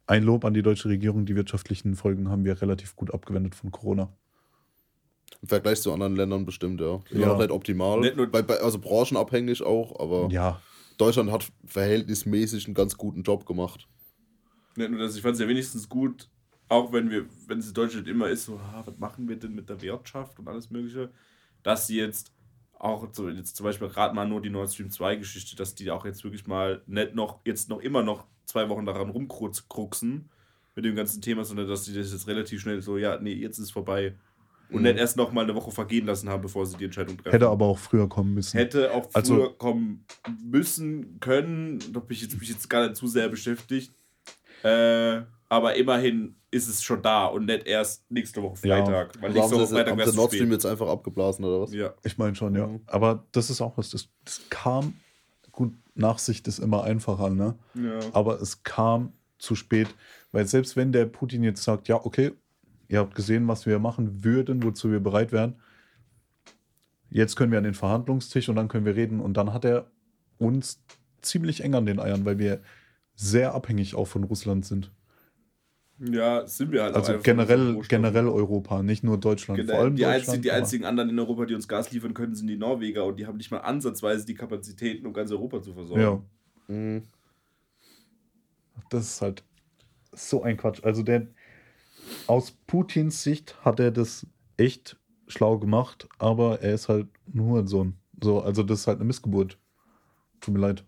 [0.05, 1.25] ein Lob an die deutsche Regierung.
[1.25, 4.11] Die wirtschaftlichen Folgen haben wir relativ gut abgewendet von Corona.
[5.41, 6.99] Im Vergleich zu anderen Ländern bestimmt, ja.
[7.11, 7.27] Ja.
[7.27, 7.99] noch nicht optimal.
[7.99, 10.61] Nicht nur bei, bei, also branchenabhängig auch, aber ja.
[10.97, 13.87] Deutschland hat verhältnismäßig einen ganz guten Job gemacht.
[14.75, 16.29] Nicht nur das, ich fand es ja wenigstens gut,
[16.69, 19.53] auch wenn wir, wenn es in Deutschland immer ist, so, ah, was machen wir denn
[19.53, 21.11] mit der Wirtschaft und alles Mögliche,
[21.61, 22.31] dass sie jetzt
[22.73, 25.89] auch so, jetzt zum Beispiel gerade mal nur die Nord Stream 2 Geschichte, dass die
[25.89, 30.29] auch jetzt wirklich mal nicht noch, jetzt noch immer noch zwei Wochen daran rumkruxen
[30.75, 33.59] mit dem ganzen Thema, sondern dass die das jetzt relativ schnell so, ja, nee, jetzt
[33.59, 34.15] ist vorbei.
[34.69, 34.83] Und mhm.
[34.83, 37.31] nicht erst noch mal eine Woche vergehen lassen haben, bevor sie die Entscheidung treffen.
[37.31, 38.57] Hätte aber auch früher kommen müssen.
[38.57, 40.05] Hätte auch also, früher kommen
[40.43, 41.79] müssen, können.
[41.91, 43.93] Da bin ich jetzt, mich jetzt gar nicht zu sehr beschäftigt.
[44.63, 45.21] Äh,
[45.53, 49.15] aber immerhin ist es schon da und nicht erst nächste Woche Freitag.
[49.15, 49.21] Ja.
[49.21, 51.71] Weil nächste Woche Freitag wäre Nord Stream jetzt einfach abgeblasen oder was?
[51.71, 51.93] Ja.
[52.03, 52.65] Ich meine schon, ja.
[52.65, 52.81] Mhm.
[52.87, 54.95] Aber das ist auch was, das, das kam,
[55.51, 57.55] gut, Nachsicht ist immer einfacher, ne?
[57.75, 57.99] Ja.
[58.13, 59.89] Aber es kam zu spät,
[60.31, 62.31] weil selbst wenn der Putin jetzt sagt, ja, okay,
[62.87, 65.61] ihr habt gesehen, was wir machen würden, wozu wir bereit wären,
[67.11, 69.91] jetzt können wir an den Verhandlungstisch und dann können wir reden und dann hat er
[70.39, 70.83] uns
[71.21, 72.61] ziemlich eng an den Eiern, weil wir
[73.15, 74.91] sehr abhängig auch von Russland sind.
[75.99, 76.95] Ja, sind wir halt.
[76.95, 79.59] Also generell, generell Europa, nicht nur Deutschland.
[79.59, 82.13] Genau, Vor allem die, Deutschland, einzigen, die einzigen anderen in Europa, die uns Gas liefern
[82.13, 85.61] können, sind die Norweger und die haben nicht mal ansatzweise die Kapazitäten, um ganz Europa
[85.61, 86.01] zu versorgen.
[86.67, 86.75] Ja.
[86.75, 87.03] Mhm.
[88.89, 89.43] Das ist halt
[90.11, 90.83] so ein Quatsch.
[90.83, 91.27] Also der
[92.27, 94.27] aus Putins Sicht hat er das
[94.57, 97.97] echt schlau gemacht, aber er ist halt nur ein Sohn.
[98.21, 99.57] So, also das ist halt eine Missgeburt.
[100.41, 100.85] Tut mir leid.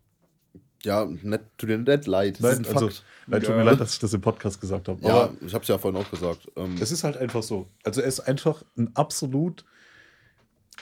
[0.86, 2.36] Ja, net, tut dir nicht leid.
[2.40, 2.90] Das Nein, also,
[3.28, 5.02] nein, tut mir leid, dass ich das im Podcast gesagt habe.
[5.06, 6.50] Ja, ich habe es ja vorhin auch gesagt.
[6.56, 7.68] Ähm, es ist halt einfach so.
[7.84, 9.66] Also er ist einfach ein absolut,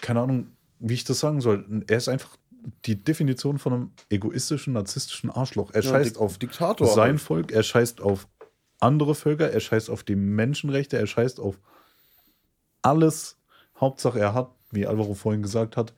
[0.02, 0.48] keine Ahnung,
[0.80, 1.84] wie ich das sagen soll.
[1.88, 2.38] Er ist einfach
[2.86, 5.72] die Definition von einem egoistischen, narzisstischen Arschloch.
[5.74, 7.22] Er ja, scheißt auf Diktator sein halt.
[7.22, 8.28] Volk, er scheißt auf
[8.80, 11.60] andere Völker, er scheißt auf die Menschenrechte, er scheißt auf
[12.82, 13.38] alles.
[13.80, 15.94] Hauptsache, er hat, wie Alvaro vorhin gesagt hat,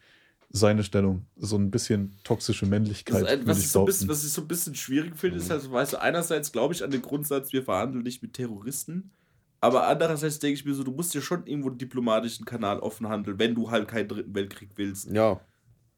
[0.55, 1.25] seine Stellung.
[1.35, 3.25] So ein bisschen toxische Männlichkeit.
[3.27, 5.93] Ein, was, ich so bisschen, was, ich so ein bisschen schwierig finde, ist, also, weißt
[5.93, 9.11] du, einerseits glaube ich an den Grundsatz, wir verhandeln nicht mit Terroristen.
[9.59, 13.09] Aber andererseits denke ich mir so, du musst ja schon irgendwo einen diplomatischen Kanal offen
[13.09, 15.11] handeln, wenn du halt keinen dritten Weltkrieg willst.
[15.11, 15.41] Ja.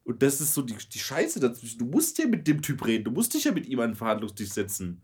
[0.04, 1.78] Und das ist so die, die Scheiße dazwischen.
[1.78, 3.04] Du musst ja mit dem Typ reden.
[3.04, 5.02] Du musst dich ja mit ihm an den Verhandlungstisch setzen.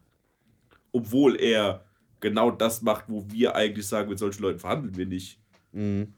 [0.92, 1.84] Obwohl er
[2.20, 5.38] genau das macht, wo wir eigentlich sagen, mit solchen Leuten verhandeln wir nicht.
[5.72, 6.14] Mhm.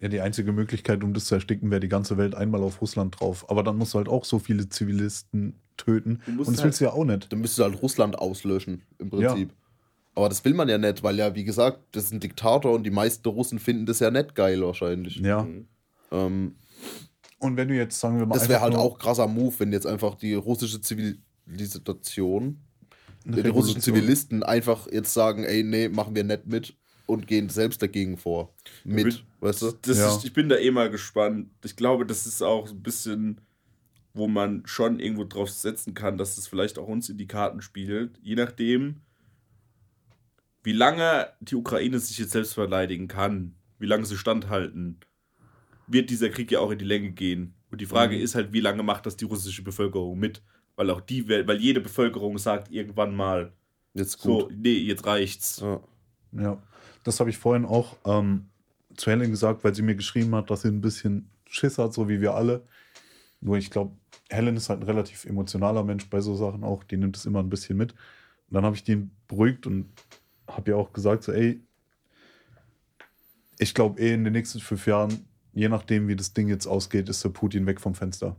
[0.00, 3.18] Ja, die einzige Möglichkeit, um das zu ersticken, wäre die ganze Welt einmal auf Russland
[3.18, 3.50] drauf.
[3.50, 6.20] Aber dann musst du halt auch so viele Zivilisten töten.
[6.26, 7.32] Und das halt, willst du ja auch nicht.
[7.32, 9.48] Dann müsstest du halt Russland auslöschen, im Prinzip.
[9.48, 9.54] Ja.
[10.14, 12.84] Aber das will man ja nicht, weil ja, wie gesagt, das ist ein Diktator und
[12.84, 15.16] die meisten Russen finden das ja nicht geil wahrscheinlich.
[15.16, 15.42] Ja.
[15.42, 15.66] Mhm.
[16.10, 16.54] Ähm,
[17.38, 18.34] und wenn du jetzt, sagen wir mal.
[18.34, 22.58] Das wäre halt auch krasser Move, wenn jetzt einfach die russische Zivilisation,
[23.24, 26.76] die russischen Zivilisten einfach jetzt sagen, ey, nee, machen wir nicht mit
[27.08, 28.54] und gehen selbst dagegen vor.
[28.84, 29.72] Mit, bin, weißt du?
[29.82, 30.14] Das ja.
[30.14, 31.48] ist, ich bin da eh mal gespannt.
[31.64, 33.40] Ich glaube, das ist auch ein bisschen,
[34.12, 37.26] wo man schon irgendwo drauf setzen kann, dass es das vielleicht auch uns in die
[37.26, 38.18] Karten spielt.
[38.22, 39.00] Je nachdem,
[40.62, 45.00] wie lange die Ukraine sich jetzt selbst verteidigen kann, wie lange sie standhalten.
[45.86, 47.54] wird dieser Krieg ja auch in die Länge gehen.
[47.70, 48.22] Und die Frage mhm.
[48.22, 50.42] ist halt, wie lange macht das die russische Bevölkerung mit?
[50.76, 53.54] Weil auch die, weil jede Bevölkerung sagt irgendwann mal,
[53.94, 54.50] jetzt gut.
[54.50, 55.60] so, nee, jetzt reicht's.
[55.60, 55.80] Ja,
[56.32, 56.62] ja.
[57.08, 58.46] Das habe ich vorhin auch ähm,
[58.96, 62.08] zu Helen gesagt, weil sie mir geschrieben hat, dass sie ein bisschen Schiss hat, so
[62.08, 62.62] wie wir alle.
[63.40, 63.92] Nur ich glaube,
[64.30, 67.40] Helen ist halt ein relativ emotionaler Mensch bei so Sachen auch, die nimmt es immer
[67.40, 67.92] ein bisschen mit.
[67.92, 69.86] Und dann habe ich den beruhigt und
[70.46, 71.60] habe ihr auch gesagt, so, ey,
[73.58, 77.08] ich glaube eh in den nächsten fünf Jahren, je nachdem wie das Ding jetzt ausgeht,
[77.08, 78.36] ist der Putin weg vom Fenster.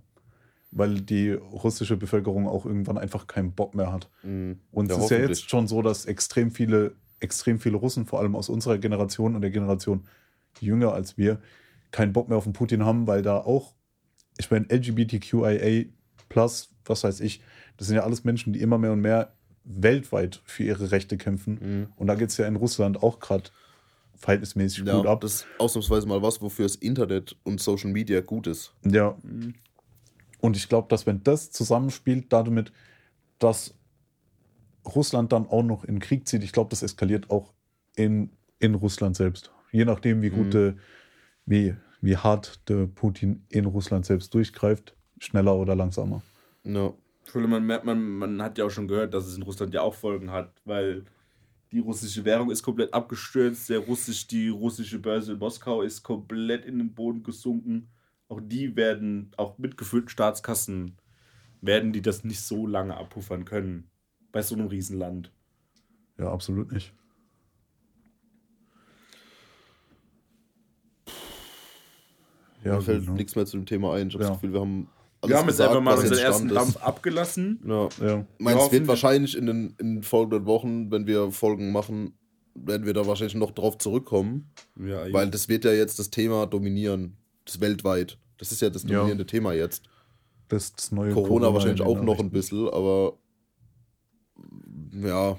[0.72, 4.10] Weil die russische Bevölkerung auch irgendwann einfach keinen Bock mehr hat.
[4.24, 4.60] Mhm.
[4.72, 8.20] Und ja, es ist ja jetzt schon so, dass extrem viele, extrem viele Russen, vor
[8.20, 10.06] allem aus unserer Generation und der Generation
[10.60, 11.40] jünger als wir,
[11.92, 13.74] keinen Bock mehr auf den Putin haben, weil da auch,
[14.38, 15.86] ich meine, LGBTQIA
[16.30, 17.42] plus, was weiß ich,
[17.78, 21.60] das sind ja alles Menschen, die immer mehr und mehr weltweit für ihre Rechte kämpfen.
[21.62, 21.88] Mhm.
[21.96, 23.50] Und da geht es ja in Russland auch gerade
[24.16, 25.22] verhältnismäßig ja, gut ab.
[25.22, 28.74] Das ist ausnahmsweise mal was, wofür das Internet und Social Media gut ist.
[28.84, 29.18] Ja.
[30.42, 32.72] Und ich glaube, dass wenn das zusammenspielt, damit,
[33.40, 33.76] dass
[34.96, 37.54] Russland dann auch noch in Krieg zieht, ich glaube, das eskaliert auch
[37.96, 39.52] in, in Russland selbst.
[39.72, 40.80] Je nachdem, wie gute, mhm.
[41.46, 46.22] wie, wie hart der Putin in Russland selbst durchgreift, schneller oder langsamer.
[46.64, 46.94] Ja.
[47.34, 49.94] Man merkt, man, man hat ja auch schon gehört, dass es in Russland ja auch
[49.94, 51.06] Folgen hat, weil
[51.72, 56.66] die russische Währung ist komplett abgestürzt, der russisch, die russische Börse in Moskau ist komplett
[56.66, 57.90] in den Boden gesunken.
[58.28, 60.98] Auch die werden, auch mit gefüllten Staatskassen,
[61.62, 63.92] werden die das nicht so lange abpuffern können.
[64.32, 65.32] Bei so einem Riesenland.
[66.18, 66.94] Ja, absolut nicht.
[72.64, 73.14] Ja, Mir fällt genau.
[73.16, 74.10] nichts mehr zu dem Thema ein.
[74.10, 74.30] Ich habe ja.
[74.30, 74.90] das Gefühl, wir haben
[75.26, 77.60] wir haben jetzt einfach mal unseren ersten Dampf abgelassen.
[77.66, 77.90] Ja.
[78.02, 78.26] ja.
[78.38, 82.14] Meinst es wird wahrscheinlich in den, in den folgenden Wochen, wenn wir Folgen machen,
[82.56, 84.52] werden wir da wahrscheinlich noch drauf zurückkommen.
[84.78, 87.18] Ja, weil das wird ja jetzt das Thema dominieren.
[87.46, 88.18] Das weltweit.
[88.38, 89.28] Das ist ja das dominierende ja.
[89.28, 89.84] Thema jetzt.
[90.48, 93.19] Das, das neue Corona, Corona wahrscheinlich auch noch ein bisschen, aber
[94.92, 95.38] ja,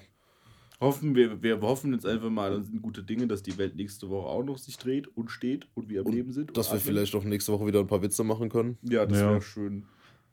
[0.81, 4.09] hoffen wir, wir hoffen jetzt einfach mal und sind gute Dinge, dass die Welt nächste
[4.09, 6.57] Woche auch noch sich dreht und steht und wir am und Leben sind.
[6.57, 8.79] Dass wir vielleicht auch nächste Woche wieder ein paar Witze machen können.
[8.83, 9.31] Ja, das ja.
[9.31, 9.85] wäre schön.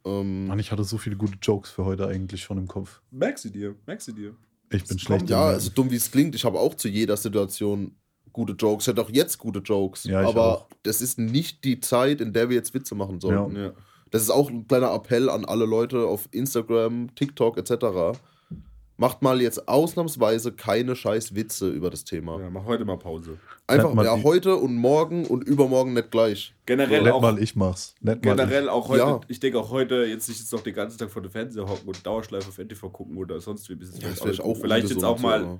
[0.05, 3.01] Ähm, Mann, ich hatte so viele gute Jokes für heute eigentlich schon im Kopf.
[3.11, 4.35] Merk sie dir, merk sie dir.
[4.71, 5.29] Ich bin schlecht.
[5.29, 7.95] Ja, also dumm wie es klingt, ich habe auch zu jeder Situation
[8.31, 8.85] gute Jokes.
[8.85, 10.05] Ich hätte auch jetzt gute Jokes.
[10.05, 10.67] Ja, aber auch.
[10.83, 13.55] das ist nicht die Zeit, in der wir jetzt Witze machen sollten.
[13.55, 13.73] Ja.
[14.11, 18.17] Das ist auch ein kleiner Appell an alle Leute auf Instagram, TikTok etc
[18.97, 22.39] macht mal jetzt ausnahmsweise keine scheiß Witze über das Thema.
[22.39, 23.37] Ja, mach heute mal Pause.
[23.67, 26.53] Einfach, mal ja, heute und morgen und übermorgen nicht gleich.
[26.65, 27.13] Generell so.
[27.13, 27.21] auch.
[27.21, 27.95] mal ich mach's.
[28.01, 28.69] Nicht generell ich.
[28.69, 29.21] auch heute, ja.
[29.27, 31.87] ich denke auch heute, jetzt nicht jetzt noch den ganzen Tag vor dem Fernseher hocken
[31.87, 33.73] und Dauerschleife auf NTV gucken oder sonst wie.
[33.73, 35.59] Ja, vielleicht auch, vielleicht jetzt auch mal.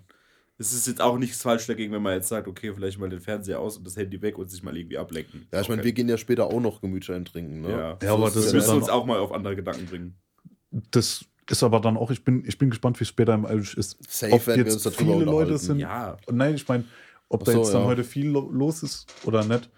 [0.59, 3.19] Es ist jetzt auch nichts falsch dagegen, wenn man jetzt sagt, okay, vielleicht mal den
[3.19, 5.45] Fernseher aus und das Handy weg und sich mal irgendwie ablenken.
[5.53, 7.61] Ja, ich meine, wir gehen ja später auch noch Gemütschein trinken.
[7.61, 7.69] Ne?
[7.69, 10.15] Ja, ja aber das müssen uns auch mal auf andere Gedanken bringen.
[10.89, 13.75] Das ist aber dann auch, ich bin, ich bin gespannt, wie es später im Irish
[13.75, 13.97] ist.
[14.09, 15.79] Safe, ob jetzt viele Leute sind.
[15.79, 16.17] Ja.
[16.29, 16.83] Nein, ich meine,
[17.29, 17.87] ob so, da jetzt dann ja.
[17.87, 19.69] heute viel los ist oder nicht.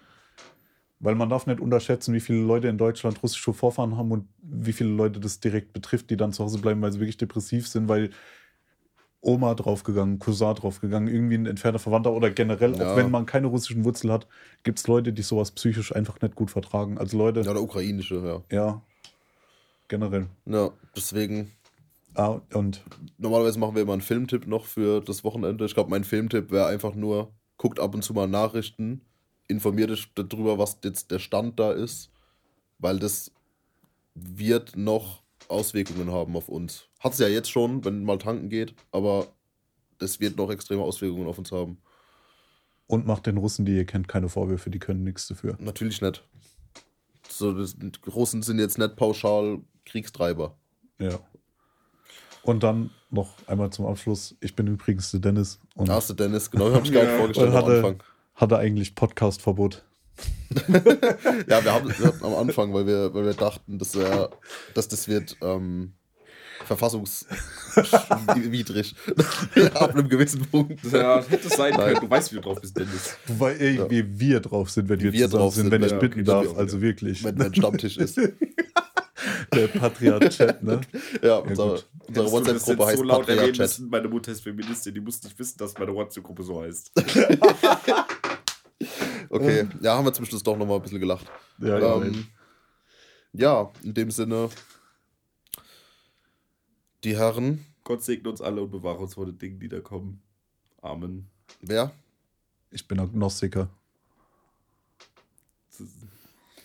[1.02, 4.74] Weil man darf nicht unterschätzen, wie viele Leute in Deutschland russische Vorfahren haben und wie
[4.74, 7.88] viele Leute das direkt betrifft, die dann zu Hause bleiben, weil sie wirklich depressiv sind,
[7.88, 8.10] weil
[9.22, 12.92] Oma draufgegangen, Cousin draufgegangen, irgendwie ein entfernter Verwandter oder generell, ja.
[12.92, 14.28] auch wenn man keine russischen Wurzeln hat,
[14.64, 16.98] gibt es Leute, die sowas psychisch einfach nicht gut vertragen.
[16.98, 17.42] Also Leute.
[17.42, 18.58] Ja, oder ukrainische, ja.
[18.58, 18.82] Ja.
[19.88, 20.28] Generell.
[20.46, 21.52] Ja, deswegen
[22.16, 22.84] Ah, und
[23.18, 25.66] normalerweise machen wir immer einen Filmtipp noch für das Wochenende.
[25.66, 29.02] Ich glaube, mein Filmtipp wäre einfach nur, guckt ab und zu mal Nachrichten,
[29.48, 32.12] informiert euch darüber, was jetzt der Stand da ist,
[32.78, 33.32] weil das
[34.16, 36.88] wird noch Auswirkungen haben auf uns.
[37.00, 39.28] Hat es ja jetzt schon, wenn mal tanken geht, aber
[39.98, 41.78] das wird noch extreme Auswirkungen auf uns haben.
[42.88, 45.58] Und macht den Russen, die ihr kennt, keine Vorwürfe, die können nichts dafür.
[45.60, 46.24] Natürlich nicht.
[47.28, 50.58] So, die Russen sind jetzt nicht pauschal Kriegstreiber.
[51.00, 51.20] Ja.
[52.44, 54.36] Und dann noch einmal zum Abschluss.
[54.40, 55.60] Ich bin übrigens der Dennis.
[55.76, 58.04] Und ah, der Dennis, genau, habe ich gerade vorgestellt hatte, am Anfang.
[58.36, 59.84] Hatte eigentlich Podcast-Verbot.
[60.68, 64.28] ja, wir, haben, wir hatten am Anfang, weil wir, weil wir dachten, dass, äh,
[64.74, 65.94] dass das wird ähm,
[66.66, 68.96] verfassungswidrig.
[69.74, 70.84] Ab einem gewissen Punkt.
[70.92, 72.02] Ja, hätte es sein können.
[72.02, 73.18] Du weißt, wie du drauf bist, Dennis.
[73.28, 73.90] Wobei, ey, ja.
[73.90, 76.58] wie wir drauf sind, wenn wir, wir drauf sind, wenn ich ja, bitten okay, darf.
[76.58, 77.24] Also wirklich.
[77.24, 78.18] Wenn mein Stammtisch ist.
[79.54, 80.82] Der Patriarchat, ne?
[81.22, 83.80] Ja, unser, ja unsere WhatsApp-Gruppe heißt so laut Patriarchat.
[83.90, 86.92] Meine Mutter ist Feministin, die muss nicht wissen, dass meine WhatsApp-Gruppe so heißt.
[89.30, 91.26] okay, ja, haben wir zum Schluss doch nochmal ein bisschen gelacht.
[91.60, 92.28] Ja, ähm,
[93.34, 94.50] ja, in dem Sinne,
[97.04, 97.66] die Herren.
[97.84, 100.22] Gott segne uns alle und bewahre uns vor den Dingen, die da kommen.
[100.82, 101.30] Amen.
[101.62, 101.92] Wer?
[102.72, 103.70] Ich bin Agnostiker.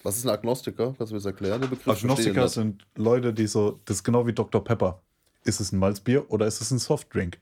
[0.04, 0.94] Was ist ein Agnostiker?
[0.98, 1.62] Kannst du mir das erklären?
[1.62, 4.62] Den Begriff Agnostiker sind Leute, die so, das ist genau wie Dr.
[4.62, 5.00] Pepper.
[5.44, 7.40] Ist es ein Malzbier oder ist es ein Softdrink?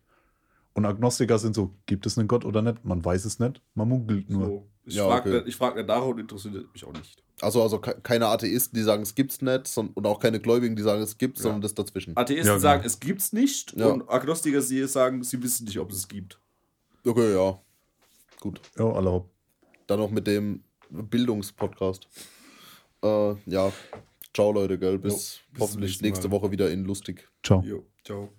[0.72, 2.84] Und Agnostiker sind so, gibt es einen Gott oder nicht?
[2.84, 4.46] Man weiß es nicht, man munkelt nur.
[4.46, 4.68] So.
[4.84, 5.50] Ich ja, frage okay.
[5.52, 7.22] frag nicht nach und interessiert mich auch nicht.
[7.40, 11.02] Also, also keine Atheisten, die sagen, es gibt's nicht, und auch keine Gläubigen, die sagen,
[11.02, 11.42] es gibt, ja.
[11.42, 12.16] sondern das dazwischen.
[12.16, 12.62] Atheisten ja, genau.
[12.62, 16.38] sagen, es gibt's nicht und Agnostiker sie sagen, sie wissen nicht, ob es es gibt.
[17.04, 17.58] Okay, ja.
[18.38, 18.60] Gut.
[18.78, 19.24] Ja, alle.
[19.88, 22.06] Dann noch mit dem Bildungspodcast.
[23.02, 23.72] Äh, ja,
[24.34, 24.98] ciao Leute, gell.
[24.98, 27.28] Bis, jo, bis hoffentlich nächste Woche wieder in lustig.
[27.42, 27.62] Ciao.
[27.62, 28.30] Jo, ciao.